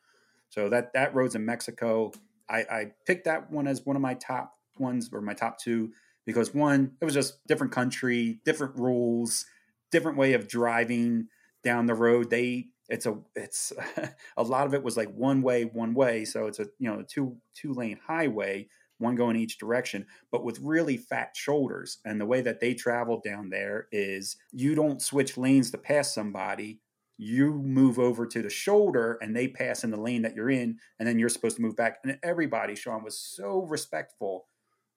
[0.49, 2.13] So that that road's in Mexico.
[2.49, 5.93] I, I picked that one as one of my top ones or my top two
[6.27, 9.47] because one, it was just different country, different rules,
[9.91, 11.29] different way of driving
[11.63, 12.29] down the road.
[12.29, 13.73] They it's a it's
[14.37, 16.25] a lot of it was like one way one way.
[16.25, 20.43] So it's a you know a two two lane highway one going each direction but
[20.43, 21.99] with really fat shoulders.
[22.05, 26.15] And the way that they travel down there is you don't switch lanes to pass
[26.15, 26.81] somebody.
[27.19, 30.79] You move over to the shoulder and they pass in the lane that you're in
[30.99, 31.99] and then you're supposed to move back.
[32.05, 34.47] And everybody sean was so respectful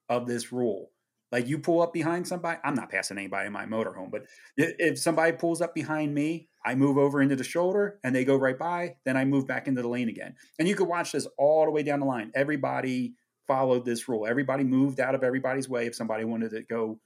[0.07, 0.91] of this rule
[1.31, 4.23] like you pull up behind somebody, I'm not passing anybody in my motorhome, but
[4.57, 8.35] if somebody pulls up behind me, I move over into the shoulder and they go
[8.35, 10.35] right by, then I move back into the lane again.
[10.57, 12.31] And you could watch this all the way down the line.
[12.35, 13.13] Everybody
[13.47, 14.27] followed this rule.
[14.27, 16.99] Everybody moved out of everybody's way if somebody wanted to go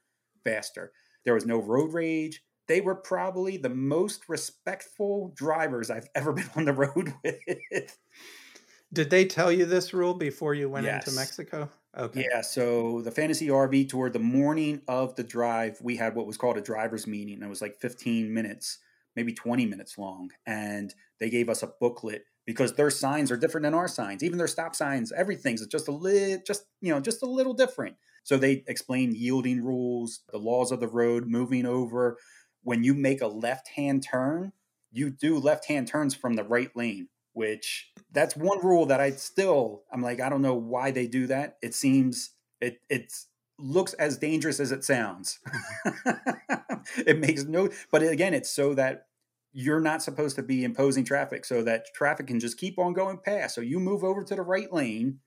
[0.43, 0.91] faster.
[1.25, 2.41] There was no road rage.
[2.67, 7.97] They were probably the most respectful drivers I've ever been on the road with.
[8.91, 11.07] Did they tell you this rule before you went yes.
[11.07, 11.69] into Mexico?
[11.97, 12.25] Okay.
[12.31, 12.41] Yeah.
[12.41, 16.57] So the fantasy RV tour, the morning of the drive, we had what was called
[16.57, 17.41] a driver's meeting.
[17.41, 18.79] It was like 15 minutes,
[19.15, 20.31] maybe 20 minutes long.
[20.45, 24.23] And they gave us a booklet because their signs are different than our signs.
[24.23, 27.95] Even their stop signs, everything's just a little, just, you know, just a little different.
[28.23, 32.17] So they explained yielding rules, the laws of the road, moving over.
[32.61, 34.53] When you make a left hand turn,
[34.91, 39.11] you do left hand turns from the right lane which that's one rule that I
[39.11, 41.57] still I'm like I don't know why they do that.
[41.61, 43.27] It seems it it's
[43.59, 45.39] looks as dangerous as it sounds.
[46.97, 49.07] it makes no but again it's so that
[49.53, 53.19] you're not supposed to be imposing traffic so that traffic can just keep on going
[53.23, 53.53] past.
[53.55, 55.19] So you move over to the right lane,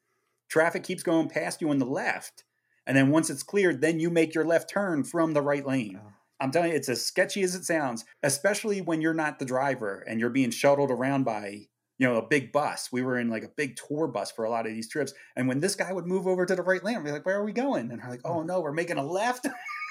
[0.48, 2.42] traffic keeps going past you on the left,
[2.86, 6.00] and then once it's cleared, then you make your left turn from the right lane.
[6.02, 6.12] Oh.
[6.38, 10.04] I'm telling you, it's as sketchy as it sounds, especially when you're not the driver
[10.06, 12.90] and you're being shuttled around by you know, a big bus.
[12.92, 15.14] We were in like a big tour bus for a lot of these trips.
[15.34, 17.44] And when this guy would move over to the right lane, we're like, where are
[17.44, 17.90] we going?
[17.90, 18.46] And we're like, oh mm.
[18.46, 19.46] no, we're making a left.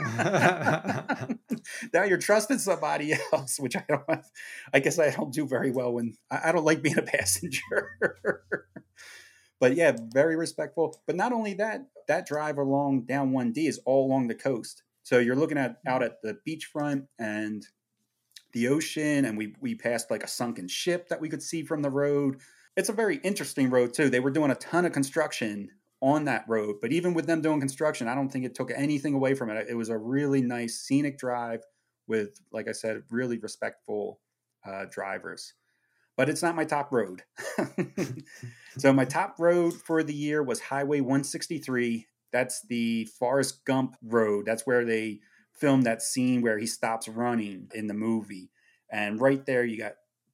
[1.93, 4.29] now you're trusting somebody else, which I don't have.
[4.73, 7.91] I guess I don't do very well when I, I don't like being a passenger.
[9.59, 11.01] but yeah, very respectful.
[11.07, 14.83] But not only that, that drive along down 1D is all along the coast.
[15.01, 16.05] So you're looking at out mm.
[16.05, 17.65] at the beachfront and
[18.55, 21.83] the ocean and we we passed like a sunken ship that we could see from
[21.83, 22.41] the road.
[22.75, 24.09] It's a very interesting road too.
[24.09, 25.69] They were doing a ton of construction
[26.01, 29.13] on that road, but even with them doing construction, I don't think it took anything
[29.13, 29.67] away from it.
[29.69, 31.63] It was a really nice scenic drive
[32.07, 34.19] with, like I said, really respectful
[34.65, 35.53] uh, drivers.
[36.15, 37.23] But it's not my top road.
[38.77, 42.07] so my top road for the year was Highway 163.
[42.31, 44.45] That's the Forrest Gump road.
[44.45, 45.19] That's where they
[45.59, 48.49] film that scene where he stops running in the movie.
[48.91, 49.93] And right there, you got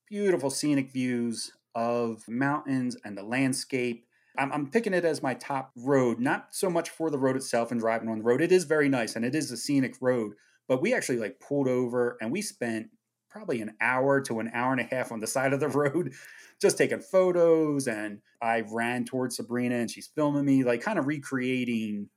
[0.10, 4.06] beautiful scenic views of mountains and the landscape.
[4.38, 7.72] I'm, I'm, picking it as my top road, not so much for the road itself
[7.72, 8.42] and driving on the road.
[8.42, 10.34] It is very nice and it is a scenic road,
[10.68, 12.88] but we actually like pulled over and we spent
[13.30, 16.14] probably an hour to an hour and a half on the side of the road
[16.62, 21.08] just taking photos and I ran towards Sabrina and she's filming me like kind of
[21.08, 22.10] recreating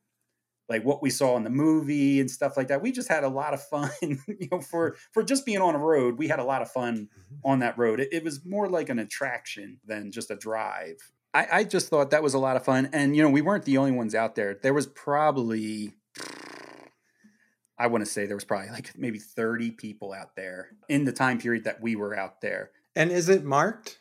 [0.68, 2.82] like what we saw in the movie and stuff like that.
[2.82, 5.78] We just had a lot of fun, you know, for for just being on a
[5.78, 6.18] road.
[6.18, 7.50] We had a lot of fun mm-hmm.
[7.50, 8.00] on that road.
[8.00, 10.96] It, it was more like an attraction than just a drive.
[11.32, 13.64] I, I just thought that was a lot of fun, and you know, we weren't
[13.64, 14.54] the only ones out there.
[14.54, 15.92] There was probably,
[17.78, 21.12] I want to say, there was probably like maybe thirty people out there in the
[21.12, 22.70] time period that we were out there.
[22.96, 23.98] And is it marked?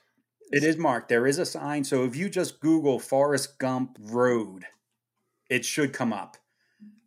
[0.52, 1.10] It is marked.
[1.10, 1.84] There is a sign.
[1.84, 4.66] So if you just Google Forrest Gump Road,
[5.50, 6.38] it should come up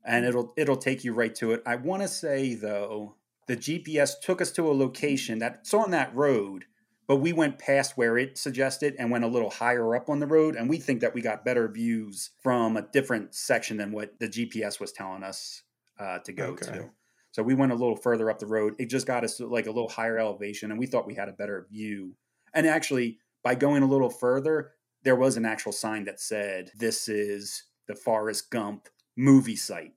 [0.06, 1.62] and it'll it'll take you right to it.
[1.66, 3.16] I want to say though,
[3.48, 6.64] the GPS took us to a location that's on that road,
[7.06, 10.26] but we went past where it suggested and went a little higher up on the
[10.26, 14.18] road, and we think that we got better views from a different section than what
[14.20, 15.62] the GPS was telling us
[15.98, 16.66] uh, to go okay.
[16.66, 16.90] to.
[17.32, 18.76] So we went a little further up the road.
[18.78, 21.28] It just got us to like a little higher elevation, and we thought we had
[21.28, 22.14] a better view.
[22.54, 27.08] And actually, by going a little further, there was an actual sign that said, "This
[27.08, 29.92] is the Forrest Gump movie site."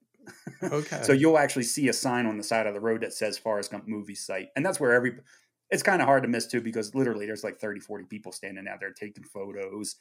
[0.62, 1.02] Okay.
[1.04, 3.72] so you'll actually see a sign on the side of the road that says Forrest
[3.72, 4.50] Gump movie site.
[4.56, 5.14] And that's where every
[5.70, 8.68] it's kind of hard to miss too because literally there's like 30 40 people standing
[8.68, 9.96] out there taking photos.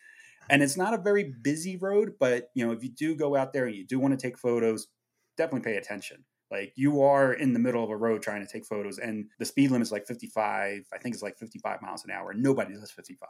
[0.50, 3.52] And it's not a very busy road, but you know, if you do go out
[3.52, 4.88] there and you do want to take photos,
[5.36, 6.24] definitely pay attention.
[6.50, 9.44] Like you are in the middle of a road trying to take photos and the
[9.44, 12.32] speed limit is like 55, I think it's like 55 miles an hour.
[12.34, 13.28] Nobody does 55.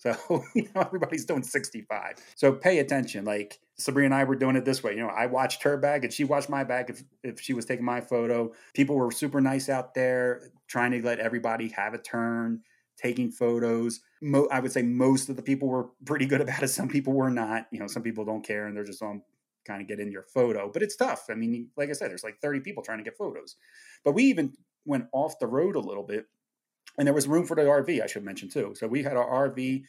[0.00, 0.16] So,
[0.54, 2.16] you know, everybody's doing 65.
[2.34, 3.24] So pay attention.
[3.24, 4.92] Like Sabrina and I were doing it this way.
[4.92, 7.66] You know, I watched her bag and she watched my bag if, if she was
[7.66, 8.52] taking my photo.
[8.74, 12.62] People were super nice out there trying to let everybody have a turn,
[12.96, 14.00] taking photos.
[14.22, 16.68] Mo- I would say most of the people were pretty good about it.
[16.68, 17.66] Some people were not.
[17.70, 19.22] You know, some people don't care and they're just on
[19.66, 20.70] kind of get in your photo.
[20.72, 21.26] But it's tough.
[21.30, 23.56] I mean, like I said, there's like 30 people trying to get photos.
[24.02, 24.54] But we even
[24.86, 26.24] went off the road a little bit
[26.98, 28.02] and there was room for the RV.
[28.02, 28.74] I should mention too.
[28.76, 29.82] So we had our RV,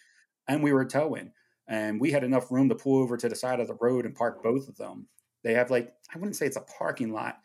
[0.48, 1.32] and we were towing,
[1.68, 4.16] and we had enough room to pull over to the side of the road and
[4.16, 5.08] park both of them.
[5.44, 7.38] They have like I wouldn't say it's a parking lot,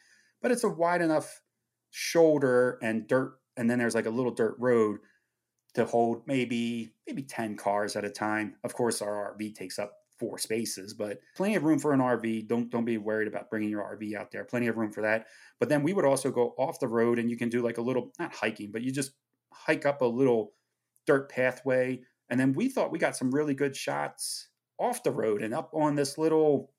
[0.42, 1.40] but it's a wide enough
[1.90, 4.98] shoulder and dirt, and then there's like a little dirt road
[5.74, 8.56] to hold maybe maybe 10 cars at a time.
[8.64, 12.48] Of course, our RV takes up four spaces, but plenty of room for an RV.
[12.48, 14.44] Don't don't be worried about bringing your RV out there.
[14.44, 15.26] Plenty of room for that.
[15.60, 17.82] But then we would also go off the road and you can do like a
[17.82, 19.12] little not hiking, but you just
[19.64, 20.52] hike up a little
[21.06, 22.00] dirt pathway.
[22.28, 24.48] And then we thought we got some really good shots
[24.78, 26.72] off the road and up on this little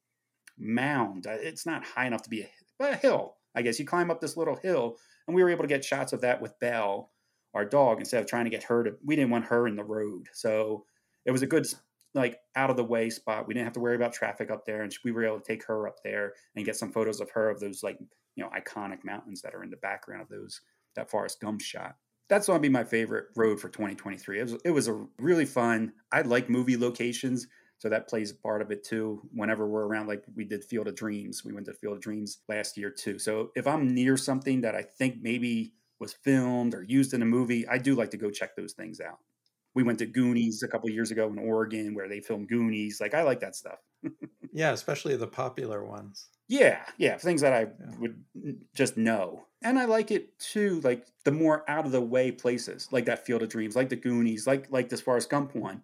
[0.57, 1.27] mound.
[1.27, 2.49] Uh, it's not high enough to be a,
[2.83, 3.35] a hill.
[3.55, 4.97] I guess you climb up this little hill,
[5.27, 7.11] and we were able to get shots of that with Belle,
[7.53, 8.95] our dog, instead of trying to get her to.
[9.03, 10.85] We didn't want her in the road, so
[11.25, 11.65] it was a good
[12.13, 13.47] like out of the way spot.
[13.47, 15.65] We didn't have to worry about traffic up there, and we were able to take
[15.65, 17.97] her up there and get some photos of her of those like
[18.35, 20.61] you know iconic mountains that are in the background of those
[20.95, 21.95] that Forrest Gump shot.
[22.29, 24.39] That's to be my favorite road for 2023.
[24.39, 25.93] It was it was a really fun.
[26.11, 27.47] I like movie locations.
[27.79, 29.21] So that plays a part of it too.
[29.33, 32.39] Whenever we're around, like we did Field of Dreams, we went to Field of Dreams
[32.49, 33.19] last year too.
[33.19, 37.25] So if I'm near something that I think maybe was filmed or used in a
[37.25, 39.19] movie, I do like to go check those things out.
[39.75, 42.99] We went to Goonies a couple years ago in Oregon where they filmed Goonies.
[42.99, 43.79] Like I like that stuff.
[44.51, 46.29] yeah, especially the popular ones.
[46.47, 47.97] Yeah, yeah, things that I yeah.
[47.99, 48.23] would
[48.73, 49.45] just know.
[49.61, 53.25] And I like it too, like the more out of the way places, like that
[53.25, 55.83] Field of Dreams, like the Goonies, like like this Forrest Gump one.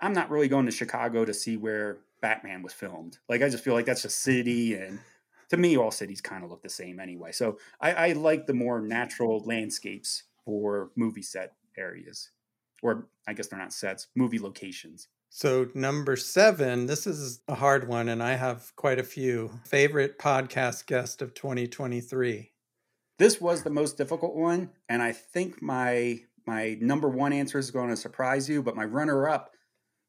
[0.00, 3.18] I'm not really going to Chicago to see where Batman was filmed.
[3.28, 4.98] Like I just feel like that's a city, and
[5.50, 7.32] to me, all cities kind of look the same anyway.
[7.32, 12.30] So I, I like the more natural landscapes for movie set areas,
[12.82, 15.08] or I guess they're not sets, movie locations.
[15.36, 19.50] So, number seven, this is a hard one, and I have quite a few.
[19.64, 22.52] Favorite podcast guest of 2023?
[23.18, 27.72] This was the most difficult one, and I think my my number one answer is
[27.72, 29.50] going to surprise you, but my runner up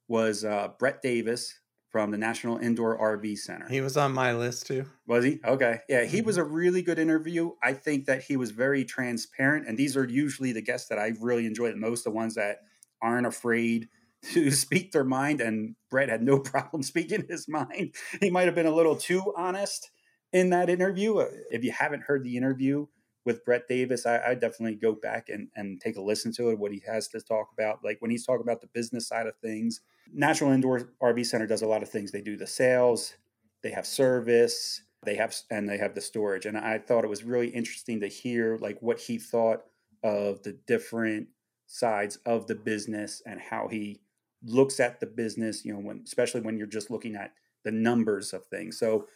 [0.08, 1.60] was uh, Brett Davis
[1.90, 3.68] from the National Indoor RV Center.
[3.68, 4.86] He was on my list too.
[5.08, 5.40] Was he?
[5.44, 5.80] Okay.
[5.90, 6.54] Yeah, he was a mm-hmm.
[6.54, 7.54] really good interview.
[7.64, 11.14] I think that he was very transparent, and these are usually the guests that I
[11.20, 12.60] really enjoy the most, the ones that
[13.02, 13.90] aren't afraid
[14.34, 15.42] to speak their mind.
[15.42, 17.96] And Brett had no problem speaking his mind.
[18.22, 19.92] He might have been a little too honest
[20.34, 21.18] in that interview.
[21.18, 22.88] Uh, if you haven't heard the interview,
[23.26, 26.60] with Brett Davis, I, I, definitely go back and, and take a listen to it,
[26.60, 27.84] what he has to talk about.
[27.84, 29.82] Like when he's talking about the business side of things,
[30.14, 32.12] National Indoor RV Center does a lot of things.
[32.12, 33.16] They do the sales,
[33.64, 36.46] they have service, they have and they have the storage.
[36.46, 39.64] And I thought it was really interesting to hear like what he thought
[40.04, 41.28] of the different
[41.66, 44.02] sides of the business and how he
[44.46, 47.34] looks at the business, you know, when especially when you're just looking at
[47.64, 48.78] the numbers of things.
[48.78, 49.08] So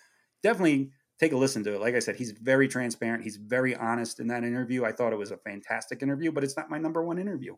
[0.43, 1.81] definitely take a listen to it.
[1.81, 3.23] Like I said, he's very transparent.
[3.23, 4.85] He's very honest in that interview.
[4.85, 7.55] I thought it was a fantastic interview, but it's not my number one interview.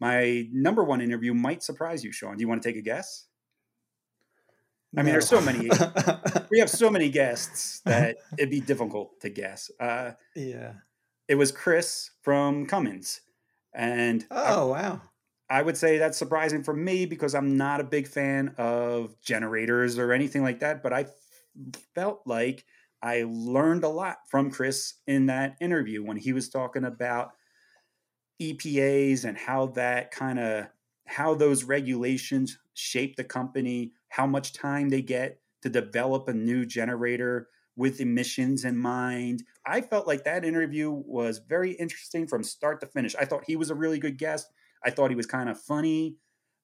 [0.00, 2.36] My number one interview might surprise you, Sean.
[2.36, 3.26] Do you want to take a guess?
[4.96, 5.68] I mean, there's so many.
[6.50, 9.70] we have so many guests that it'd be difficult to guess.
[9.80, 10.74] Uh, yeah.
[11.26, 13.22] It was Chris from Cummins,
[13.74, 15.00] and oh I, wow,
[15.50, 19.98] I would say that's surprising for me because I'm not a big fan of generators
[19.98, 20.82] or anything like that.
[20.82, 21.06] But I
[21.94, 22.64] felt like
[23.02, 27.32] I learned a lot from Chris in that interview when he was talking about
[28.40, 30.66] EPAs and how that kind of
[31.06, 36.64] how those regulations shape the company, how much time they get to develop a new
[36.64, 39.42] generator with emissions in mind.
[39.66, 43.14] I felt like that interview was very interesting from start to finish.
[43.16, 44.48] I thought he was a really good guest.
[44.84, 46.16] I thought he was kind of funny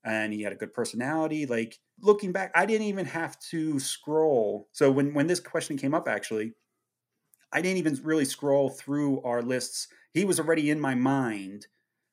[0.04, 1.46] and he had a good personality.
[1.46, 4.68] Like looking back, I didn't even have to scroll.
[4.72, 6.52] So when when this question came up, actually,
[7.52, 9.88] I didn't even really scroll through our lists.
[10.12, 11.66] He was already in my mind,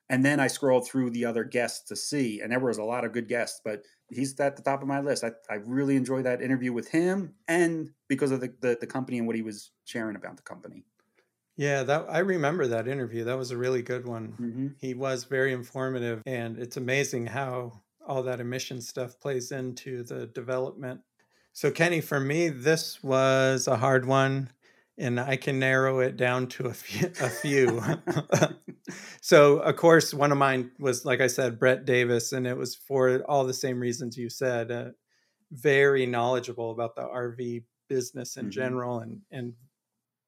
[0.10, 3.06] and then I scrolled through the other guests to see, and there was a lot
[3.06, 5.24] of good guests, but he's at the top of my list.
[5.24, 9.18] I, I really enjoyed that interview with him, and because of the, the, the company
[9.18, 10.86] and what he was sharing about the company.
[11.58, 13.24] Yeah, that I remember that interview.
[13.24, 14.36] That was a really good one.
[14.40, 14.68] Mm-hmm.
[14.80, 20.28] He was very informative, and it's amazing how all that emission stuff plays into the
[20.28, 21.02] development.
[21.54, 24.52] So, Kenny, for me, this was a hard one,
[25.00, 27.12] and I can narrow it down to a few.
[27.20, 27.82] A few.
[29.22, 32.76] so, of course, one of mine was, like I said, Brett Davis, and it was
[32.76, 34.72] for all the same reasons you said.
[34.72, 34.90] Uh,
[35.52, 38.52] very knowledgeable about the RV business in mm-hmm.
[38.52, 39.54] general, and and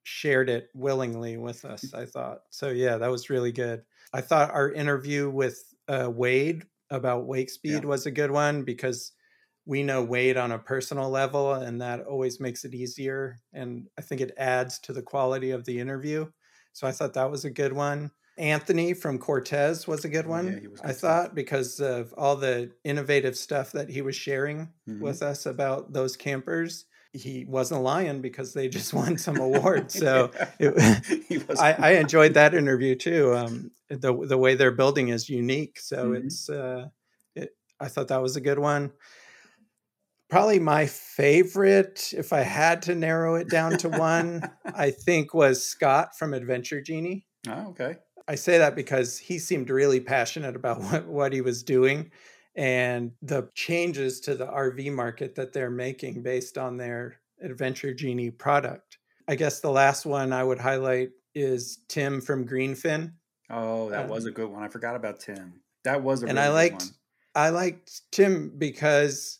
[0.09, 1.93] shared it willingly with us.
[1.93, 2.69] I thought so.
[2.69, 3.83] Yeah, that was really good.
[4.13, 7.85] I thought our interview with uh, Wade about Wakespeed yeah.
[7.85, 9.13] was a good one because
[9.65, 13.37] we know Wade on a personal level, and that always makes it easier.
[13.53, 16.31] And I think it adds to the quality of the interview.
[16.73, 18.11] So I thought that was a good one.
[18.37, 23.37] Anthony from Cortes was a good one, yeah, I thought because of all the innovative
[23.37, 25.01] stuff that he was sharing Mhm.
[25.01, 26.85] with us about those campers.
[27.11, 29.95] He wasn't lying because they just won some awards.
[29.99, 31.59] So it, he was.
[31.59, 33.33] I, I enjoyed that interview too.
[33.35, 36.25] Um, the the way they're building is unique, so Mhm.
[36.25, 36.87] it's uh,
[37.35, 37.49] it,
[37.79, 38.91] I thought that was a good one.
[40.29, 45.65] Probably my favorite, if I had to narrow it down to one, I think was
[45.65, 47.25] Scott from Adventure Genie.
[47.47, 47.95] oh, okay.
[48.27, 52.11] I say that because he seemed really passionate about what, what he was doing
[52.55, 58.31] and the changes to the RV market that they're making based on their Adventure Genie
[58.31, 58.97] product.
[59.27, 63.13] I guess the last one I would highlight is Tim from Greenfin.
[63.49, 64.63] Oh, that Um, was a good one.
[64.63, 65.61] I forgot about Tim.
[65.83, 66.89] That was a and really I liked one.
[67.35, 69.39] I liked Tim because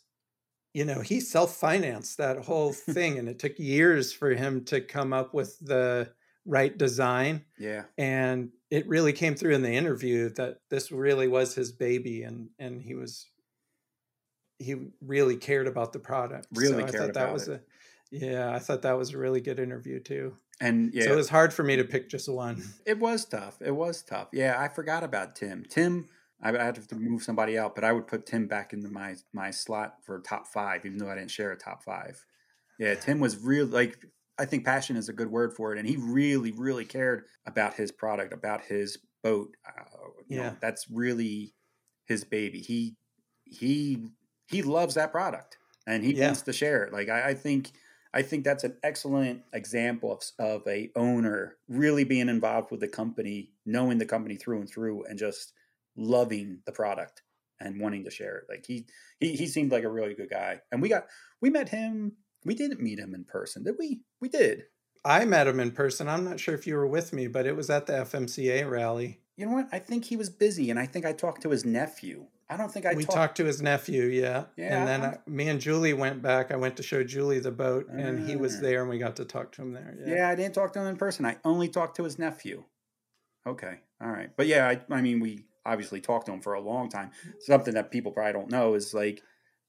[0.74, 5.12] you know he self-financed that whole thing and it took years for him to come
[5.14, 6.12] up with the
[6.46, 7.84] right design Yeah.
[7.98, 12.50] and it really came through in the interview that this really was his baby and
[12.60, 13.28] and he was
[14.58, 17.66] he really cared about the product Really so i cared thought that about was it.
[18.12, 21.16] a yeah i thought that was a really good interview too And yeah, so it
[21.16, 23.62] was hard for me to pick just one It was tough.
[23.62, 24.28] It was tough.
[24.34, 25.64] Yeah, I forgot about Tim.
[25.70, 26.10] Tim,
[26.42, 29.16] I I had to move somebody out, but I would put Tim back into my
[29.32, 32.26] my slot for top five, even though I didn't share a top five.
[32.78, 33.68] Yeah, Tim was real.
[33.68, 34.06] Like
[34.40, 37.74] I think passion is a good word for it, and he really, really cared about
[37.76, 39.56] his product, about his boat.
[39.68, 39.84] Uh,
[40.28, 40.56] you know, Yeah.
[40.62, 41.54] that's really
[42.06, 42.60] his baby.
[42.62, 42.96] He
[43.46, 44.08] he
[44.48, 46.28] he loves that product, and he Yeah.
[46.28, 46.94] wants to share it.
[46.94, 47.72] Like I, I think.
[48.12, 52.88] I think that's an excellent example of, of a owner really being involved with the
[52.88, 55.54] company, knowing the company through and through, and just
[55.96, 57.22] loving the product
[57.60, 58.46] and wanting to share it.
[58.50, 58.88] Like he
[59.20, 61.06] he he seemed like a really good guy, and we got
[61.40, 62.14] we met him.
[62.46, 64.02] We didn't meet him in person, did we?
[64.22, 64.64] We did.
[65.06, 67.56] i met him in person i'm not sure if you were with me but it
[67.56, 69.70] was at the fmca rally You know what?
[69.72, 72.26] I think he was busy, and I think I talked to his nephew.
[72.50, 73.16] I don't think I we talked.
[73.16, 76.58] talked to his nephew yeah, Yeah, and then I'm- me and julie went back i
[76.58, 78.62] went to show julie the boat and he was Ah.
[78.66, 80.28] there and we got to talk to him there yeah.
[80.32, 81.26] I didn't talk to him in person.
[81.26, 82.58] I only talked to his nephew.
[83.48, 86.62] Okay, all right, but yeah, I, I mean, we obviously talked to him for a
[86.62, 87.12] long time.
[87.40, 89.22] Something that people probably don't know is like,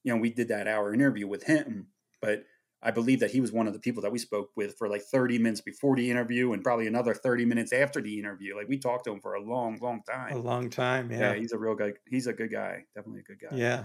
[0.03, 1.87] you know, we did that hour interview with him,
[2.21, 2.45] but
[2.83, 5.03] I believe that he was one of the people that we spoke with for like
[5.03, 8.57] 30 minutes before the interview and probably another 30 minutes after the interview.
[8.57, 10.33] Like we talked to him for a long, long time.
[10.33, 11.33] a long time yeah.
[11.33, 11.93] yeah he's a real guy.
[12.09, 12.85] He's a good guy.
[12.95, 13.57] Definitely a good guy.
[13.57, 13.85] Yeah.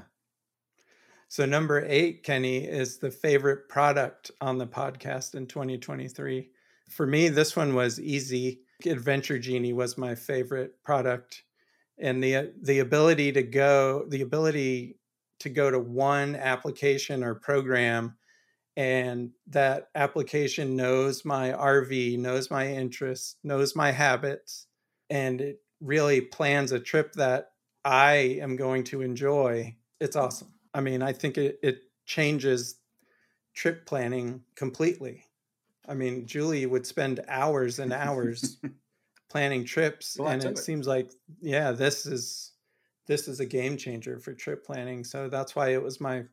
[1.28, 6.50] So number eight, Kenny, is the favorite product on the podcast in 2023.
[6.90, 8.62] For me, this one was easy.
[8.86, 11.44] Adventure Genie was my favorite product,
[11.98, 15.00] and the the ability to go, the ability
[15.40, 18.16] to go to one application or program,
[18.78, 24.68] and that application knows my RV, knows my interests, knows my habits,
[25.10, 27.52] and it really plans a trip that
[27.84, 29.76] I am going to enjoy.
[30.00, 30.54] It's awesome.
[30.74, 32.80] I mean, I think it, it changes
[33.54, 35.26] trip planning completely.
[35.88, 38.58] I mean, Julie would spend hours and hours
[39.30, 40.58] planning trips, and it it.
[40.58, 41.12] seems like,
[41.42, 42.54] yeah, this is
[43.08, 45.04] this is a game changer for trip planning.
[45.04, 46.26] So that's why it was my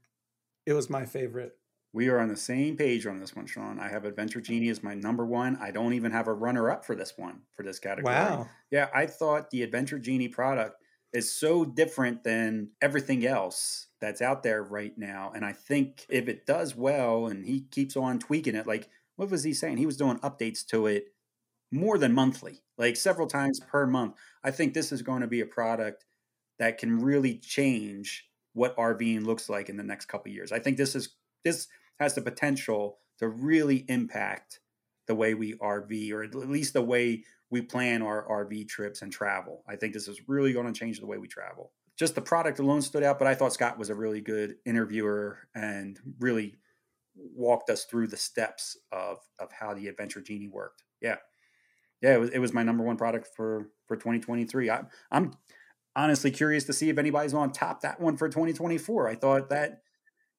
[0.66, 1.56] it was my favorite.
[1.94, 3.78] We are on the same page on this one, Sean.
[3.78, 5.58] I have Adventure Genie as my number one.
[5.60, 8.14] I don't even have a runner up for this one, for this category.
[8.14, 8.48] Wow.
[8.70, 10.82] Yeah, I thought the Adventure Genie product
[11.12, 15.32] is so different than everything else that's out there right now.
[15.34, 19.30] And I think if it does well and he keeps on tweaking it, like what
[19.30, 19.76] was he saying?
[19.76, 21.12] He was doing updates to it
[21.70, 24.16] more than monthly, like several times per month.
[24.42, 26.06] I think this is going to be a product
[26.58, 30.52] that can really change what RVing looks like in the next couple years.
[30.52, 31.10] I think this is
[31.44, 31.68] this
[32.02, 34.60] has the potential to really impact
[35.06, 39.12] the way we RV or at least the way we plan our RV trips and
[39.12, 39.62] travel.
[39.68, 41.72] I think this is really going to change the way we travel.
[41.98, 45.38] Just the product alone stood out, but I thought Scott was a really good interviewer
[45.54, 46.56] and really
[47.14, 50.82] walked us through the steps of of how the Adventure Genie worked.
[51.00, 51.16] Yeah,
[52.00, 54.70] yeah, it was, it was my number one product for for 2023.
[54.70, 55.34] I, I'm
[55.94, 59.08] honestly curious to see if anybody's on top that one for 2024.
[59.08, 59.82] I thought that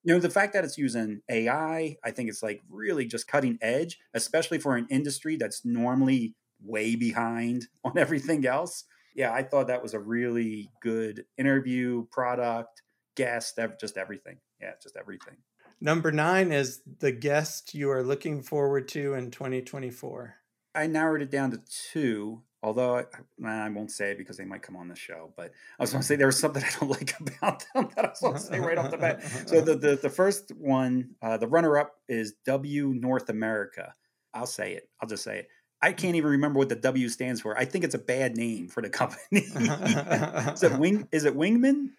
[0.04, 3.58] you know the fact that it's using ai i think it's like really just cutting
[3.62, 8.86] edge especially for an industry that's normally way behind on everything else.
[9.16, 12.82] Yeah i thought that was a really good interview product
[13.16, 14.38] guest just everything.
[14.62, 15.38] Yeah just everything.
[15.80, 20.36] Number nine is the guest you are looking forward to in 2024.
[20.74, 23.06] i narrowed it down to two although I,
[23.38, 25.92] nah, I won't say it because they might come on the show but i was
[25.92, 28.34] going to say there was something i don't like about them that i was going
[28.34, 31.78] to say right off the bat so the, the the first one uh, the runner
[31.78, 33.94] up is w north america
[34.34, 35.48] i'll say it i'll just say it
[35.84, 37.58] I can't even remember what the W stands for.
[37.60, 39.20] I think it's a bad name for the company.
[39.42, 41.10] is it Wing?
[41.12, 41.90] Is it Wingman?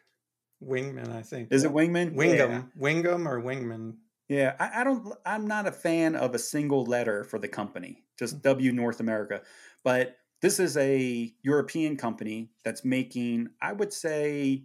[0.66, 1.52] Wingman, I think.
[1.52, 2.14] Is it Wingman?
[2.14, 2.62] Wingham, yeah.
[2.76, 3.96] Wingham or Wingman?
[4.28, 5.12] Yeah, I, I, don't.
[5.26, 8.42] I'm not a fan of a single letter for the company, just mm.
[8.42, 9.42] W North America.
[9.82, 14.64] But this is a European company that's making, I would say,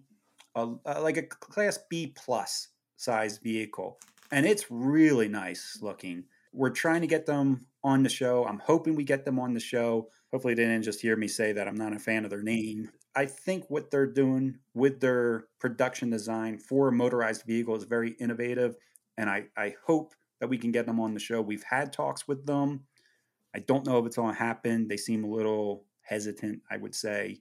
[0.53, 2.67] a, a, like a Class B plus
[2.97, 3.97] size vehicle,
[4.29, 6.25] and it's really nice looking.
[6.51, 8.45] We're trying to get them on the show.
[8.45, 10.09] I'm hoping we get them on the show.
[10.33, 12.89] Hopefully, they didn't just hear me say that I'm not a fan of their name.
[13.15, 18.17] I think what they're doing with their production design for a motorized vehicle is very
[18.19, 18.75] innovative
[19.17, 21.41] and I, I hope that we can get them on the show.
[21.41, 22.85] We've had talks with them.
[23.55, 24.87] I don't know if it's going to happen.
[24.87, 27.39] They seem a little hesitant, I would say,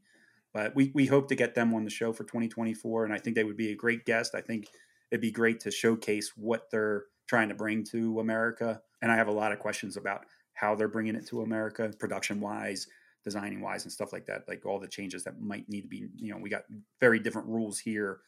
[0.52, 3.04] but we, we hope to get them on the show for 2024.
[3.04, 4.34] And I think they would be a great guest.
[4.34, 4.66] I think
[5.10, 8.80] it'd be great to showcase what they're trying to bring to America.
[9.02, 12.40] And I have a lot of questions about how they're bringing it to America, production
[12.40, 12.86] wise,
[13.24, 14.48] designing wise, and stuff like that.
[14.48, 16.64] Like all the changes that might need to be, you know, we got
[17.00, 18.20] very different rules here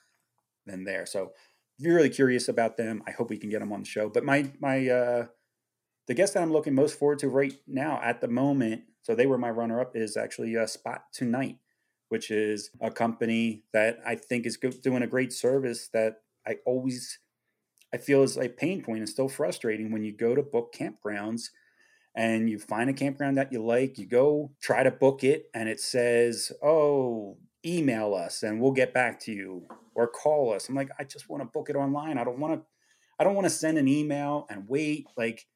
[0.67, 1.07] than there.
[1.07, 1.33] So
[1.81, 3.03] really curious about them.
[3.07, 4.09] I hope we can get them on the show.
[4.09, 5.27] But my my uh,
[6.11, 9.27] the guest that I'm looking most forward to right now at the moment, so they
[9.27, 11.59] were my runner up, is actually uh, Spot2Nite,
[12.09, 17.21] which is a company that I think is doing a great service that I always
[17.95, 21.51] I feel is a pain point and still frustrating when you go to book campgrounds
[22.17, 25.69] and you find a campground that you like, you go try to book it, and
[25.69, 30.69] it says, "Oh, email us and we'll get back to you or call us.
[30.69, 32.19] I'm like, I just want to book it online.
[32.19, 32.67] I don't want to
[33.21, 35.07] I don't want to send an email and wait.
[35.17, 35.47] Like,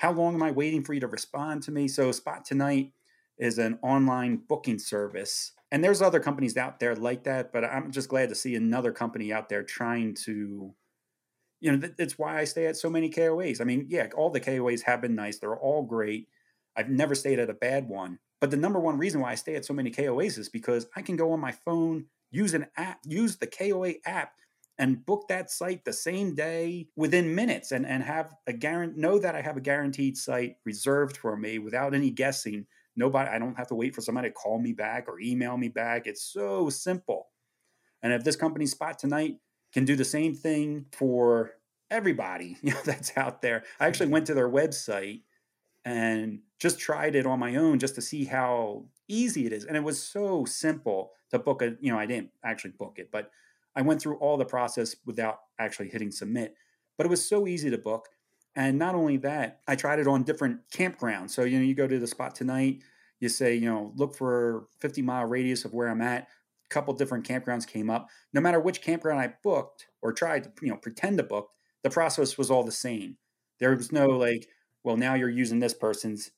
[0.00, 1.86] how long am I waiting for you to respond to me?
[1.86, 2.90] So Spot2Nite
[3.36, 5.52] is an online booking service.
[5.70, 8.92] And there's other companies out there like that, but I'm just glad to see another
[8.92, 10.74] company out there trying to
[11.60, 13.60] you know, that's why I stay at so many KOAs.
[13.60, 15.38] I mean, yeah, all the KOAs have been nice.
[15.38, 16.28] They're all great.
[16.74, 18.18] I've never stayed at a bad one.
[18.40, 21.02] But the number one reason why I stay at so many KOAs is because I
[21.02, 24.32] can go on my phone, use an app, use the KOA app,
[24.80, 29.18] and book that site the same day within minutes and, and have a guarantee know
[29.18, 32.66] that I have a guaranteed site reserved for me without any guessing.
[32.96, 35.68] Nobody I don't have to wait for somebody to call me back or email me
[35.68, 36.06] back.
[36.06, 37.28] It's so simple.
[38.02, 39.36] And if this company Spot2Nite
[39.74, 41.52] can do the same thing for
[41.90, 43.64] everybody you know, that's out there.
[43.78, 45.20] I actually went to their website
[45.84, 49.66] and just tried it on my own just to see how easy it is.
[49.66, 53.10] And it was so simple to book a, you know, I didn't actually book it,
[53.12, 53.30] but
[53.76, 56.54] I went through all the process without actually hitting submit.
[56.96, 58.08] But it was so easy to book.
[58.56, 61.30] And not only that, I tried it on different campgrounds.
[61.30, 62.82] So, you know, you go to the Spot2Nite,
[63.20, 66.22] you say, you know, look for 50 mile radius of where I'm at.
[66.22, 68.08] A couple different campgrounds came up.
[68.32, 71.50] No matter which campground I booked or tried to, you know, pretend to book,
[71.82, 73.16] the process was all the same.
[73.60, 74.48] There was no like,
[74.82, 76.30] well, now you're using this person's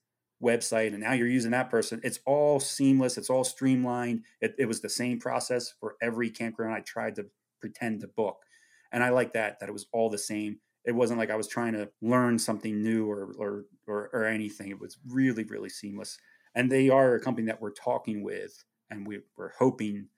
[0.43, 2.01] website and now you're using that person.
[2.03, 4.24] It's all seamless, it's all streamlined.
[4.40, 7.26] It, it was the same process for every campground I tried to
[7.61, 8.43] pretend to book.
[8.90, 10.59] And I like that, that it was all the same.
[10.84, 14.70] It wasn't like I was trying to learn something new or, or, or, or anything.
[14.70, 16.18] It was really, really seamless.
[16.55, 20.09] And they are a company that we're talking with, and we, we're hoping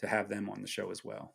[0.00, 1.34] to have them on the show as well.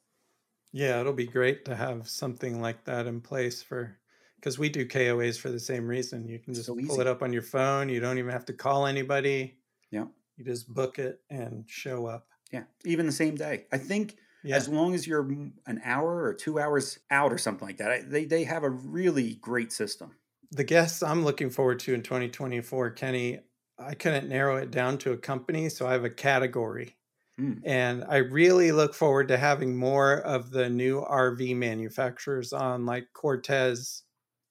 [0.72, 3.99] Yeah, it'll be great to have something like that in place for
[4.40, 6.28] because we do KOAs for the same reason.
[6.28, 7.90] You can just so pull it up on your phone.
[7.90, 9.58] You don't even have to call anybody.
[9.92, 10.06] Yeah.
[10.38, 12.28] You just book it and show up.
[12.52, 12.64] Yeah.
[12.86, 13.66] Even the same day.
[13.72, 14.56] I think yeah.
[14.56, 15.30] as long as you're
[15.68, 19.36] an hour or two hours out or something like that, they, they have a really
[19.36, 20.16] great system.
[20.52, 23.40] The guests I'm looking forward to in 2024, Kenny,
[23.78, 25.70] I couldn't narrow it down to a company.
[25.70, 26.96] So I have a category.
[27.38, 27.56] Hmm.
[27.64, 33.08] And I really look forward to having more of the new RV manufacturers on, like
[33.14, 34.04] Cortes,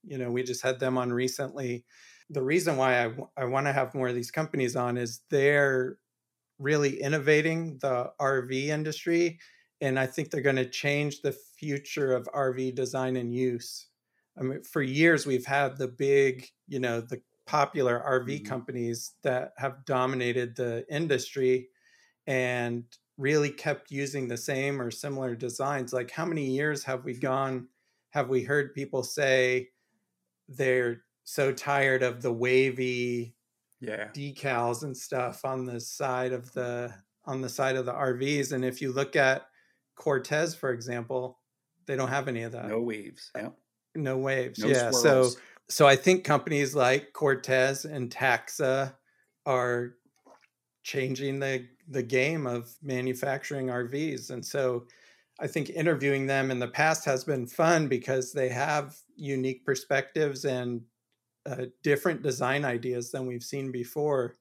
[0.05, 1.85] you know we just had them on recently.
[2.31, 5.99] The reason why I, I want to have more of these companies on is they're
[6.59, 9.39] really innovating the rv industry
[9.81, 13.87] and i think they're going to change the future of rv design and use.
[14.39, 18.45] I mean for years we've had the big you know the popular rv mm-hmm.
[18.45, 21.69] companies that have dominated the industry
[22.27, 22.85] and
[23.17, 25.93] really kept using the same or similar designs.
[25.93, 27.69] Like how many years have we gone
[28.11, 29.69] have we heard people say
[30.49, 33.35] they're so tired of the wavy
[33.81, 34.09] yeah.
[34.15, 36.93] decals and stuff on the side of the
[37.27, 39.47] on the side of the RVs and if you look at
[39.95, 41.39] Cortes for example
[41.87, 42.69] they don't have any of that.
[42.69, 43.49] No waves uh, yeah.
[43.95, 45.35] no waves no yeah swirls.
[45.35, 48.95] so so I think companies like Cortes and Taxa
[49.45, 49.95] are
[50.83, 54.87] changing the the game of manufacturing RVs and so
[55.41, 60.45] I think interviewing them in the past has been fun because they have unique perspectives
[60.45, 60.83] and
[61.47, 64.35] uh, different design ideas than we've seen before.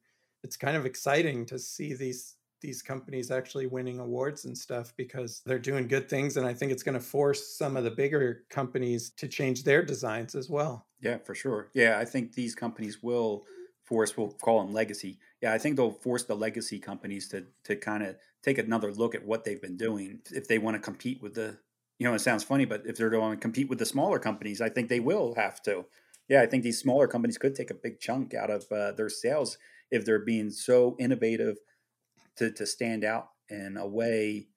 [0.44, 5.42] it's kind of exciting to see these these companies actually winning awards and stuff because
[5.46, 8.46] they're doing good things and i think it's going to force some of the bigger
[8.50, 10.88] companies to change their designs as well.
[11.00, 11.70] Yeah for sure.
[11.74, 13.46] Yeah i think these companies will
[13.84, 15.20] force we'll call them legacy.
[15.42, 18.16] Yeah i think they'll force the legacy companies to to kind of
[18.48, 21.58] take another look at what they've been doing if they want to compete with the
[22.00, 24.62] you know it sounds funny but if they're going to compete with the smaller companies
[24.62, 25.86] i think they will have to
[26.30, 29.10] yeah i think these smaller companies could take a big chunk out of uh, their
[29.10, 29.58] sales
[29.92, 31.58] if they're being so innovative
[32.36, 34.48] to, to stand out in a way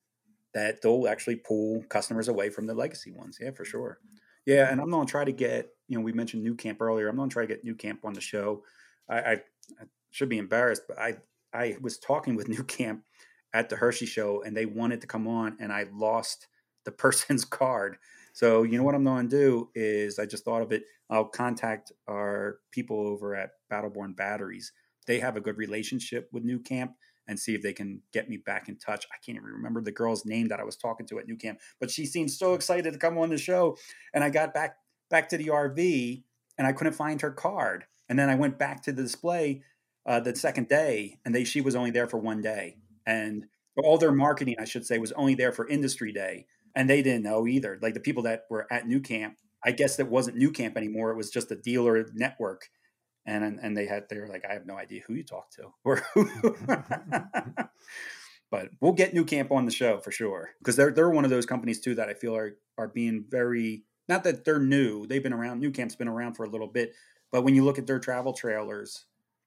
[0.54, 3.38] that they'll actually pull customers away from the legacy ones.
[3.40, 3.98] Yeah, for sure.
[4.46, 7.08] Yeah, and I'm going to try to get, you know, we mentioned nuCamp earlier.
[7.08, 8.64] I'm going to try to get nuCamp on the show.
[9.08, 11.18] I, I, I should be embarrassed, but I,
[11.52, 13.02] I was talking with nuCamp
[13.52, 16.48] at the Hershey show and they wanted to come on and I lost
[16.84, 17.96] the person's card.
[18.32, 20.84] So, you know what I'm going to do is I just thought of it.
[21.08, 24.72] I'll contact our people over at Battleborn Batteries.
[25.06, 26.94] They have a good relationship with nuCamp
[27.26, 29.06] and see if they can get me back in touch.
[29.12, 31.90] I can't even remember the girl's name that I was talking to at nuCamp, but
[31.90, 33.76] she seemed so excited to come on the show.
[34.14, 34.76] And I got back
[35.10, 36.22] back to the RV
[36.56, 37.84] and I couldn't find her card.
[38.08, 39.62] And then I went back to the display
[40.06, 42.76] uh, the second day, and they she was only there for one day.
[43.10, 43.46] And
[43.76, 47.24] all their marketing, I should say, was only there for Industry Day, and they didn't
[47.24, 47.78] know either.
[47.80, 49.34] Like the people that were at nuCamp,
[49.64, 51.10] I guess that wasn't nuCamp anymore.
[51.10, 52.68] It was just a dealer network
[53.26, 55.72] and and they had they were like, I have no idea who you talk to
[55.84, 56.02] or
[58.50, 61.46] but we'll get nuCamp on the show for sure because they're they're one of those
[61.46, 65.06] companies too that I feel are are being very not that they're new.
[65.06, 65.62] They've been around.
[65.62, 66.94] nuCamp's been around for a little bit,
[67.30, 69.04] but when you look at their travel trailers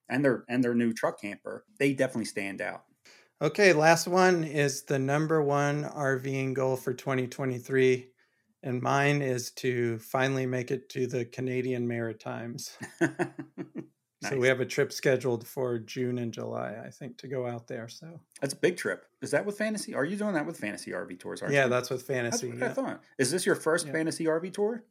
[0.08, 2.84] and their and their new truck camper, they definitely stand out.
[3.42, 8.08] Okay, last one is the number one RVing goal for 2023
[8.64, 12.76] and mine is to finally make it to the Canadian Maritimes.
[13.02, 13.12] nice.
[14.30, 17.68] So we have a trip scheduled for June and July, I think, to go out
[17.68, 17.90] there.
[17.90, 19.06] So that's a big trip.
[19.22, 19.94] Is that with Fantasy?
[19.94, 21.44] Are you doing that with Fantasy RV tours?
[21.50, 21.70] yeah, you?
[21.70, 22.52] that's with Fantasy.
[22.52, 23.04] That's what I thought.
[23.18, 23.90] Is this your first.
[23.90, 24.86] Fantasy RV tour?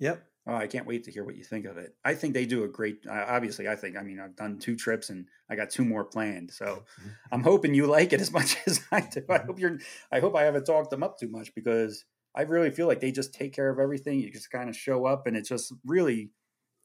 [0.00, 0.22] Yep.
[0.48, 1.94] Oh, I can't wait to hear what you think of it.
[2.06, 3.06] I think they do a great.
[3.06, 3.98] Uh, obviously, I think.
[3.98, 6.50] I mean, I've done two trips and I got two more planned.
[6.50, 6.84] So
[7.30, 9.22] I'm hoping you like it as much as I do.
[9.28, 9.78] I hope you're.
[10.10, 13.12] I hope I haven't talked them up too much because I really feel like they
[13.12, 14.20] just take care of everything.
[14.20, 16.30] You just kind of show up and it's just really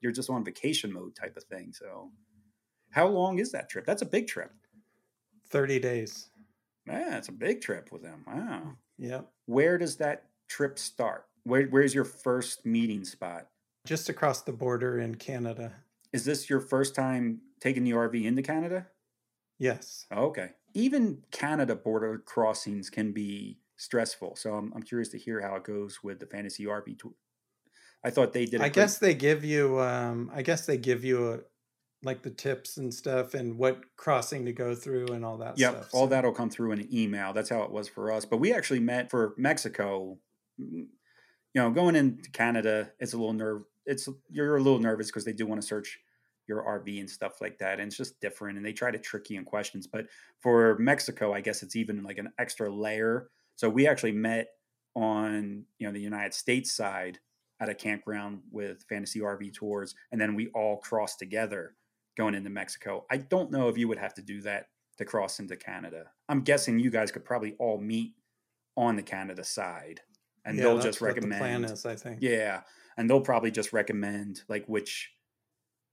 [0.02, 1.72] you're just on vacation mode type of thing.
[1.72, 2.12] So
[2.92, 3.86] how long is that trip?
[3.86, 4.52] That's a big trip.
[5.50, 6.30] 30 days.
[6.86, 8.26] Man, it's a big trip with them.
[8.28, 8.74] Wow.
[8.98, 9.30] Yep.
[9.46, 11.26] Where does that trip start?
[11.44, 13.48] Where, where's your first meeting spot?
[13.86, 15.74] Just across the border in Canada.
[16.12, 18.88] Is this your first time taking the RV into Canada?
[19.60, 20.06] Yes.
[20.12, 20.52] Okay.
[20.74, 24.36] Even Canada border crossings can be stressful.
[24.36, 27.14] So I'm, I'm curious to hear how it goes with the fantasy RV tour.
[28.04, 28.56] I thought they did.
[28.62, 28.74] I great...
[28.74, 29.80] guess they give you.
[29.80, 31.40] Um, I guess they give you a,
[32.04, 35.58] like the tips and stuff and what crossing to go through and all that.
[35.58, 37.34] Yep, stuff, all that'll come through in an email.
[37.34, 38.26] That's how it was for us.
[38.26, 40.18] But we actually met for Mexico.
[40.58, 40.88] You
[41.56, 43.64] know, going into Canada, it's a little nerve.
[43.86, 46.00] It's you're a little nervous because they do want to search
[46.48, 47.80] your RV and stuff like that.
[47.80, 48.58] And it's just different.
[48.58, 49.88] And they try to trick you in questions.
[49.88, 50.08] But
[50.42, 54.48] for Mexico, I guess it's even like an extra layer so we actually met
[54.96, 57.20] on you know the United States side
[57.60, 61.76] at a campground with Fantasy RV Tours, and then we all crossed together
[62.18, 63.06] going into Mexico.
[63.12, 64.68] I don't know if you would have to do that
[64.98, 66.06] to cross into Canada.
[66.30, 68.14] I'm guessing you guys could probably all meet
[68.76, 70.02] on the Canada side,
[70.46, 71.34] and yeah, they'll just recommend.
[71.34, 72.20] The plan is, I think.
[72.22, 72.62] Yeah,
[72.98, 75.12] and they'll probably just recommend like which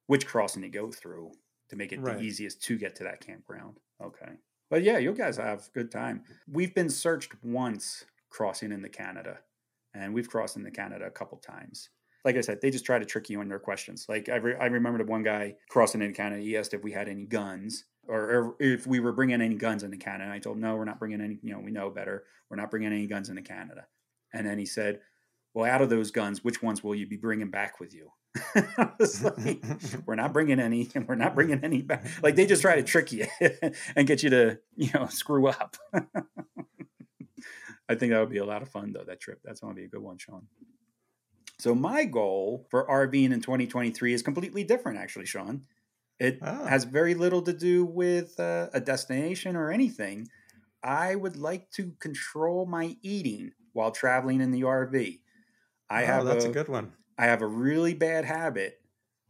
[0.07, 1.31] which crossing to go through
[1.69, 2.19] to make it right.
[2.19, 3.79] the easiest to get to that campground.
[4.03, 4.33] Okay.
[4.71, 6.23] But yeah, you guys have a good time.
[6.51, 9.39] We've been searched once crossing into Canada,
[9.95, 11.91] and we've crossed into Canada a couple times.
[12.25, 14.07] Like I said, they just try to trick you in their questions.
[14.09, 16.43] Like I, re- I remember the one guy crossing into Canada.
[16.43, 19.83] He asked if we had any guns, or, or if we were bringing any guns
[19.83, 20.25] into Canada.
[20.25, 21.39] And I told him, no, we're not bringing any.
[21.43, 22.25] You know, we know better.
[22.49, 23.87] We're not bringing any guns into Canada.
[24.33, 25.01] And then he said,
[25.55, 28.11] well, out of those guns, which ones will you be bringing back with you?
[29.23, 29.63] like,
[30.07, 32.07] we're not bringing any, and we're not bringing any back.
[32.23, 33.27] Like they just try to trick you
[33.97, 35.77] and get you to, you know, screw up.
[37.89, 39.03] I think that would be a lot of fun, though.
[39.05, 39.41] That trip.
[39.45, 40.47] That's going to be a good one, Sean.
[41.59, 45.63] So my goal for RVing in 2023 is completely different, actually, Sean.
[46.21, 46.67] It oh.
[46.67, 50.29] has very little to do with uh, a destination or anything.
[50.83, 55.19] I would like to control my eating while traveling in the RV.
[55.91, 56.93] I oh, have that's a, a good one.
[57.19, 58.81] I have a really bad habit.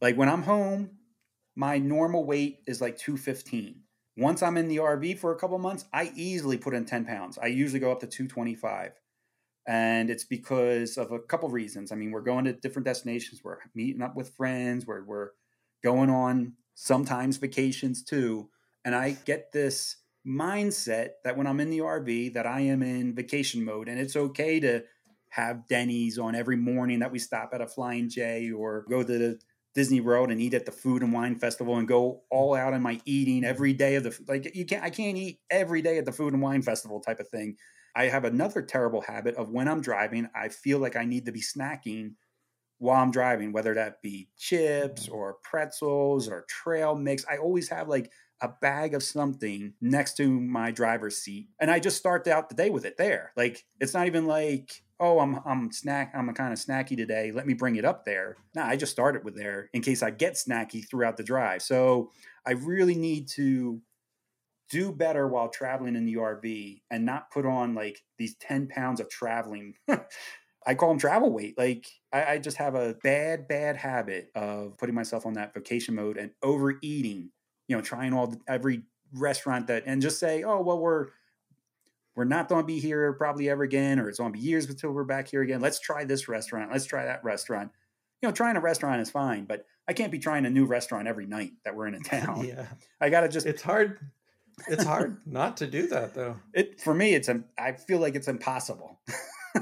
[0.01, 0.91] Like when I'm home,
[1.57, 3.81] my normal weight is like 215.
[4.17, 7.39] Once I'm in the RV for a couple months, I easily put in 10 pounds.
[7.39, 8.93] I usually go up to 225.
[9.67, 11.93] And it's because of a couple reasons.
[11.93, 15.31] I mean, we're going to different destinations, we're meeting up with friends, we're, we're
[15.83, 18.49] going on sometimes vacations too.
[18.85, 19.97] And I get this
[20.27, 24.17] mindset that when I'm in the RV that I am in vacation mode and it's
[24.17, 24.83] okay to
[25.31, 29.19] have Denny's on every morning that we stop at a Flying J or go to
[29.19, 29.41] the
[29.75, 32.83] Disney World and eat at the Food and Wine Festival and go all out in
[32.83, 36.05] my eating every day of the like you can't I can't eat every day at
[36.05, 37.57] the Food and Wine Festival type of thing.
[37.95, 41.33] I have another terrible habit of when I'm driving, I feel like I need to
[41.33, 42.15] be snacking
[42.79, 45.13] while I'm driving, whether that be chips mm.
[45.13, 47.25] or pretzels or trail mix.
[47.31, 48.11] I always have like
[48.43, 52.55] a bag of something next to my driver's seat and I just start out the
[52.55, 53.33] day with it there.
[53.37, 57.33] Like it's not even like, oh, I'm I'm snack I'm kind of snacky today.
[57.33, 58.37] Let me bring it up there.
[58.55, 61.63] No, I just start it with there in case I get snacky throughout the drive.
[61.63, 62.11] So
[62.47, 63.81] I really need to
[64.71, 69.01] do better while traveling in the RV and not put on like these 10 pounds
[69.01, 69.75] of traveling.
[70.67, 71.59] I call them travel weight.
[71.59, 75.95] Like I, I, just have a bad, bad habit of putting myself on that vacation
[75.95, 77.31] mode and overeating
[77.71, 78.83] you know, trying all every
[79.15, 81.07] restaurant that and just say, oh well, we're
[82.17, 84.69] we're not going to be here probably ever again, or it's going to be years
[84.69, 85.61] until we're back here again.
[85.61, 86.73] Let's try this restaurant.
[86.73, 87.71] Let's try that restaurant.
[88.21, 91.07] You know, trying a restaurant is fine, but I can't be trying a new restaurant
[91.07, 92.45] every night that we're in a town.
[92.45, 92.67] yeah,
[93.01, 93.47] I got to just.
[93.47, 94.01] It's hard.
[94.67, 96.41] It's hard not to do that though.
[96.53, 98.99] It for me, it's I feel like it's impossible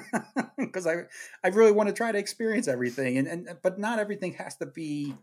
[0.59, 1.02] because I
[1.44, 4.66] I really want to try to experience everything, and and but not everything has to
[4.66, 5.14] be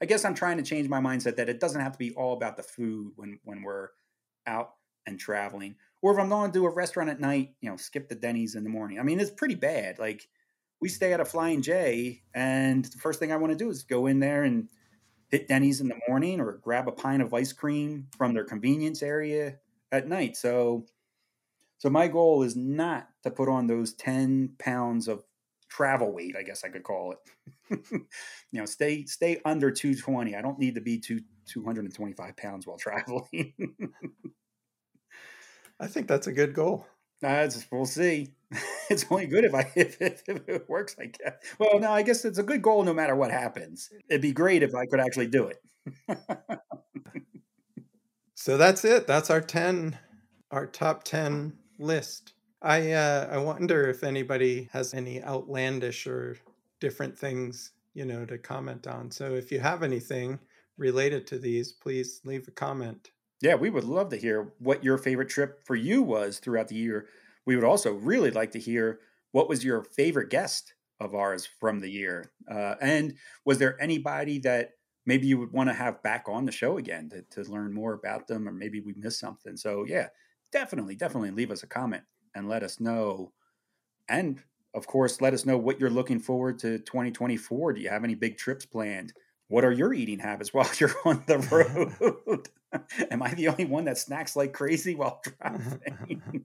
[0.00, 2.32] I guess I'm trying to change my mindset that it doesn't have to be all
[2.34, 3.88] about the food when when we're
[4.46, 4.74] out
[5.06, 5.76] and traveling.
[6.02, 8.62] Or if I'm going to a restaurant at night, you know, skip the Denny's in
[8.62, 9.00] the morning.
[9.00, 9.98] I mean, it's pretty bad.
[9.98, 10.28] Like
[10.80, 13.82] we stay at a Flying J, and the first thing I want to do is
[13.82, 14.68] go in there and
[15.28, 19.02] hit Denny's in the morning or grab a pint of ice cream from their convenience
[19.02, 19.56] area
[19.90, 20.36] at night.
[20.36, 20.86] So
[21.78, 25.24] so my goal is not to put on those 10 pounds of
[25.68, 27.78] travel weight, I guess I could call it.
[27.90, 30.34] you know, stay stay under 220.
[30.34, 33.54] I don't need to be two 225 pounds while traveling.
[35.80, 36.86] I think that's a good goal.
[37.22, 38.32] Uh, we'll see.
[38.90, 40.96] it's only good if I if if it works.
[40.98, 41.34] I guess.
[41.58, 43.90] Well, no, I guess it's a good goal no matter what happens.
[44.08, 46.18] It'd be great if I could actually do it.
[48.34, 49.06] so that's it.
[49.06, 49.98] That's our ten,
[50.50, 52.34] our top ten list.
[52.60, 56.36] I uh, I wonder if anybody has any outlandish or
[56.80, 59.10] different things you know to comment on.
[59.10, 60.40] So if you have anything
[60.76, 63.10] related to these, please leave a comment.
[63.40, 66.74] Yeah, we would love to hear what your favorite trip for you was throughout the
[66.74, 67.08] year.
[67.46, 69.00] We would also really like to hear
[69.30, 74.40] what was your favorite guest of ours from the year, uh, and was there anybody
[74.40, 74.72] that
[75.06, 77.92] maybe you would want to have back on the show again to, to learn more
[77.94, 79.56] about them, or maybe we missed something.
[79.56, 80.08] So yeah,
[80.50, 82.02] definitely, definitely leave us a comment
[82.38, 83.32] and let us know.
[84.08, 84.42] And
[84.74, 87.74] of course, let us know what you're looking forward to 2024.
[87.74, 89.12] Do you have any big trips planned?
[89.48, 92.48] What are your eating habits while you're on the road?
[93.10, 96.44] Am I the only one that snacks like crazy while driving?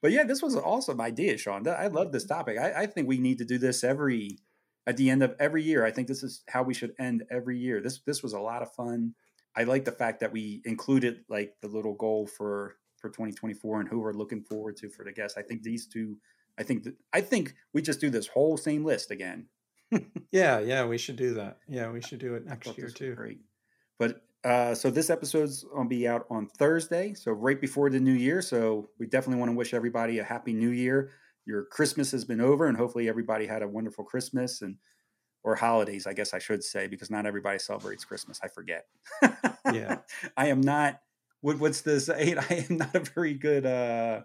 [0.00, 1.66] but yeah, this was an awesome idea, Sean.
[1.68, 2.34] I love this mm-hmm.
[2.34, 2.58] topic.
[2.58, 4.38] I, I, think we need to do this every
[4.86, 5.84] at the end of every year.
[5.84, 7.80] I think this is how we should end every year.
[7.80, 9.14] This this was a lot of fun.
[9.56, 12.76] I like the fact that we included like the little goal for
[13.06, 15.38] for 2024 and who we're looking forward to for the guests.
[15.38, 16.18] I think these two.
[16.58, 19.46] I think that I think we just do this whole same list again.
[20.32, 21.58] yeah, yeah, we should do that.
[21.68, 23.14] Yeah, we should do it next year too.
[23.14, 23.38] Great.
[23.98, 28.12] But uh, so this episode's gonna be out on Thursday, so right before the new
[28.12, 28.42] year.
[28.42, 31.10] So we definitely want to wish everybody a happy new year.
[31.44, 34.76] Your Christmas has been over, and hopefully everybody had a wonderful Christmas and
[35.44, 38.40] or holidays, I guess I should say, because not everybody celebrates Christmas.
[38.42, 38.86] I forget.
[39.72, 39.98] yeah,
[40.36, 41.00] I am not
[41.40, 42.08] what, what's this?
[42.10, 43.66] I am not a very good.
[43.66, 44.22] uh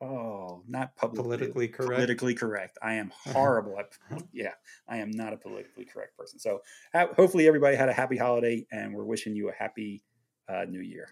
[0.00, 1.94] Oh, not publicly, politically correct.
[1.94, 2.78] Politically correct.
[2.80, 3.98] I am horrible at.
[4.32, 4.52] Yeah,
[4.88, 6.38] I am not a politically correct person.
[6.38, 6.60] So,
[6.94, 10.04] hopefully, everybody had a happy holiday, and we're wishing you a happy
[10.48, 11.08] uh, new year.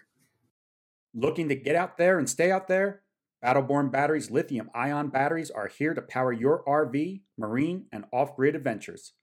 [1.13, 3.01] Looking to get out there and stay out there?
[3.43, 8.55] Battleborn Batteries lithium ion batteries are here to power your RV, marine, and off grid
[8.55, 9.13] adventures.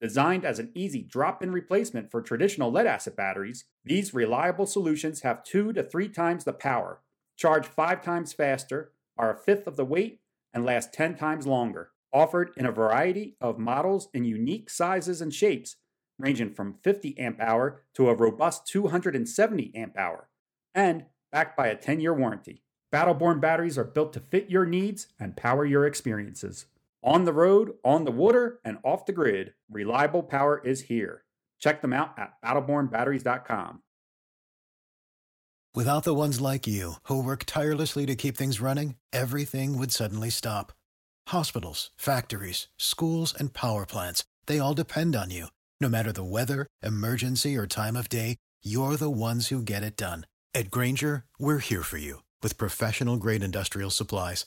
[0.00, 5.20] Designed as an easy drop in replacement for traditional lead acid batteries, these reliable solutions
[5.20, 7.00] have two to three times the power,
[7.36, 10.20] charge five times faster, are a fifth of the weight,
[10.54, 11.90] and last 10 times longer.
[12.12, 15.76] Offered in a variety of models in unique sizes and shapes,
[16.18, 20.28] ranging from 50 amp hour to a robust 270 amp hour,
[20.74, 22.62] and backed by a 10 year warranty.
[22.92, 26.66] Battleborn batteries are built to fit your needs and power your experiences.
[27.02, 31.24] On the road, on the water, and off the grid, reliable power is here.
[31.58, 33.82] Check them out at battlebornbatteries.com.
[35.74, 40.28] Without the ones like you, who work tirelessly to keep things running, everything would suddenly
[40.28, 40.72] stop.
[41.28, 45.46] Hospitals, factories, schools, and power plants, they all depend on you.
[45.80, 49.96] No matter the weather, emergency, or time of day, you're the ones who get it
[49.96, 50.26] done.
[50.54, 54.46] At Grainger, we're here for you with professional grade industrial supplies.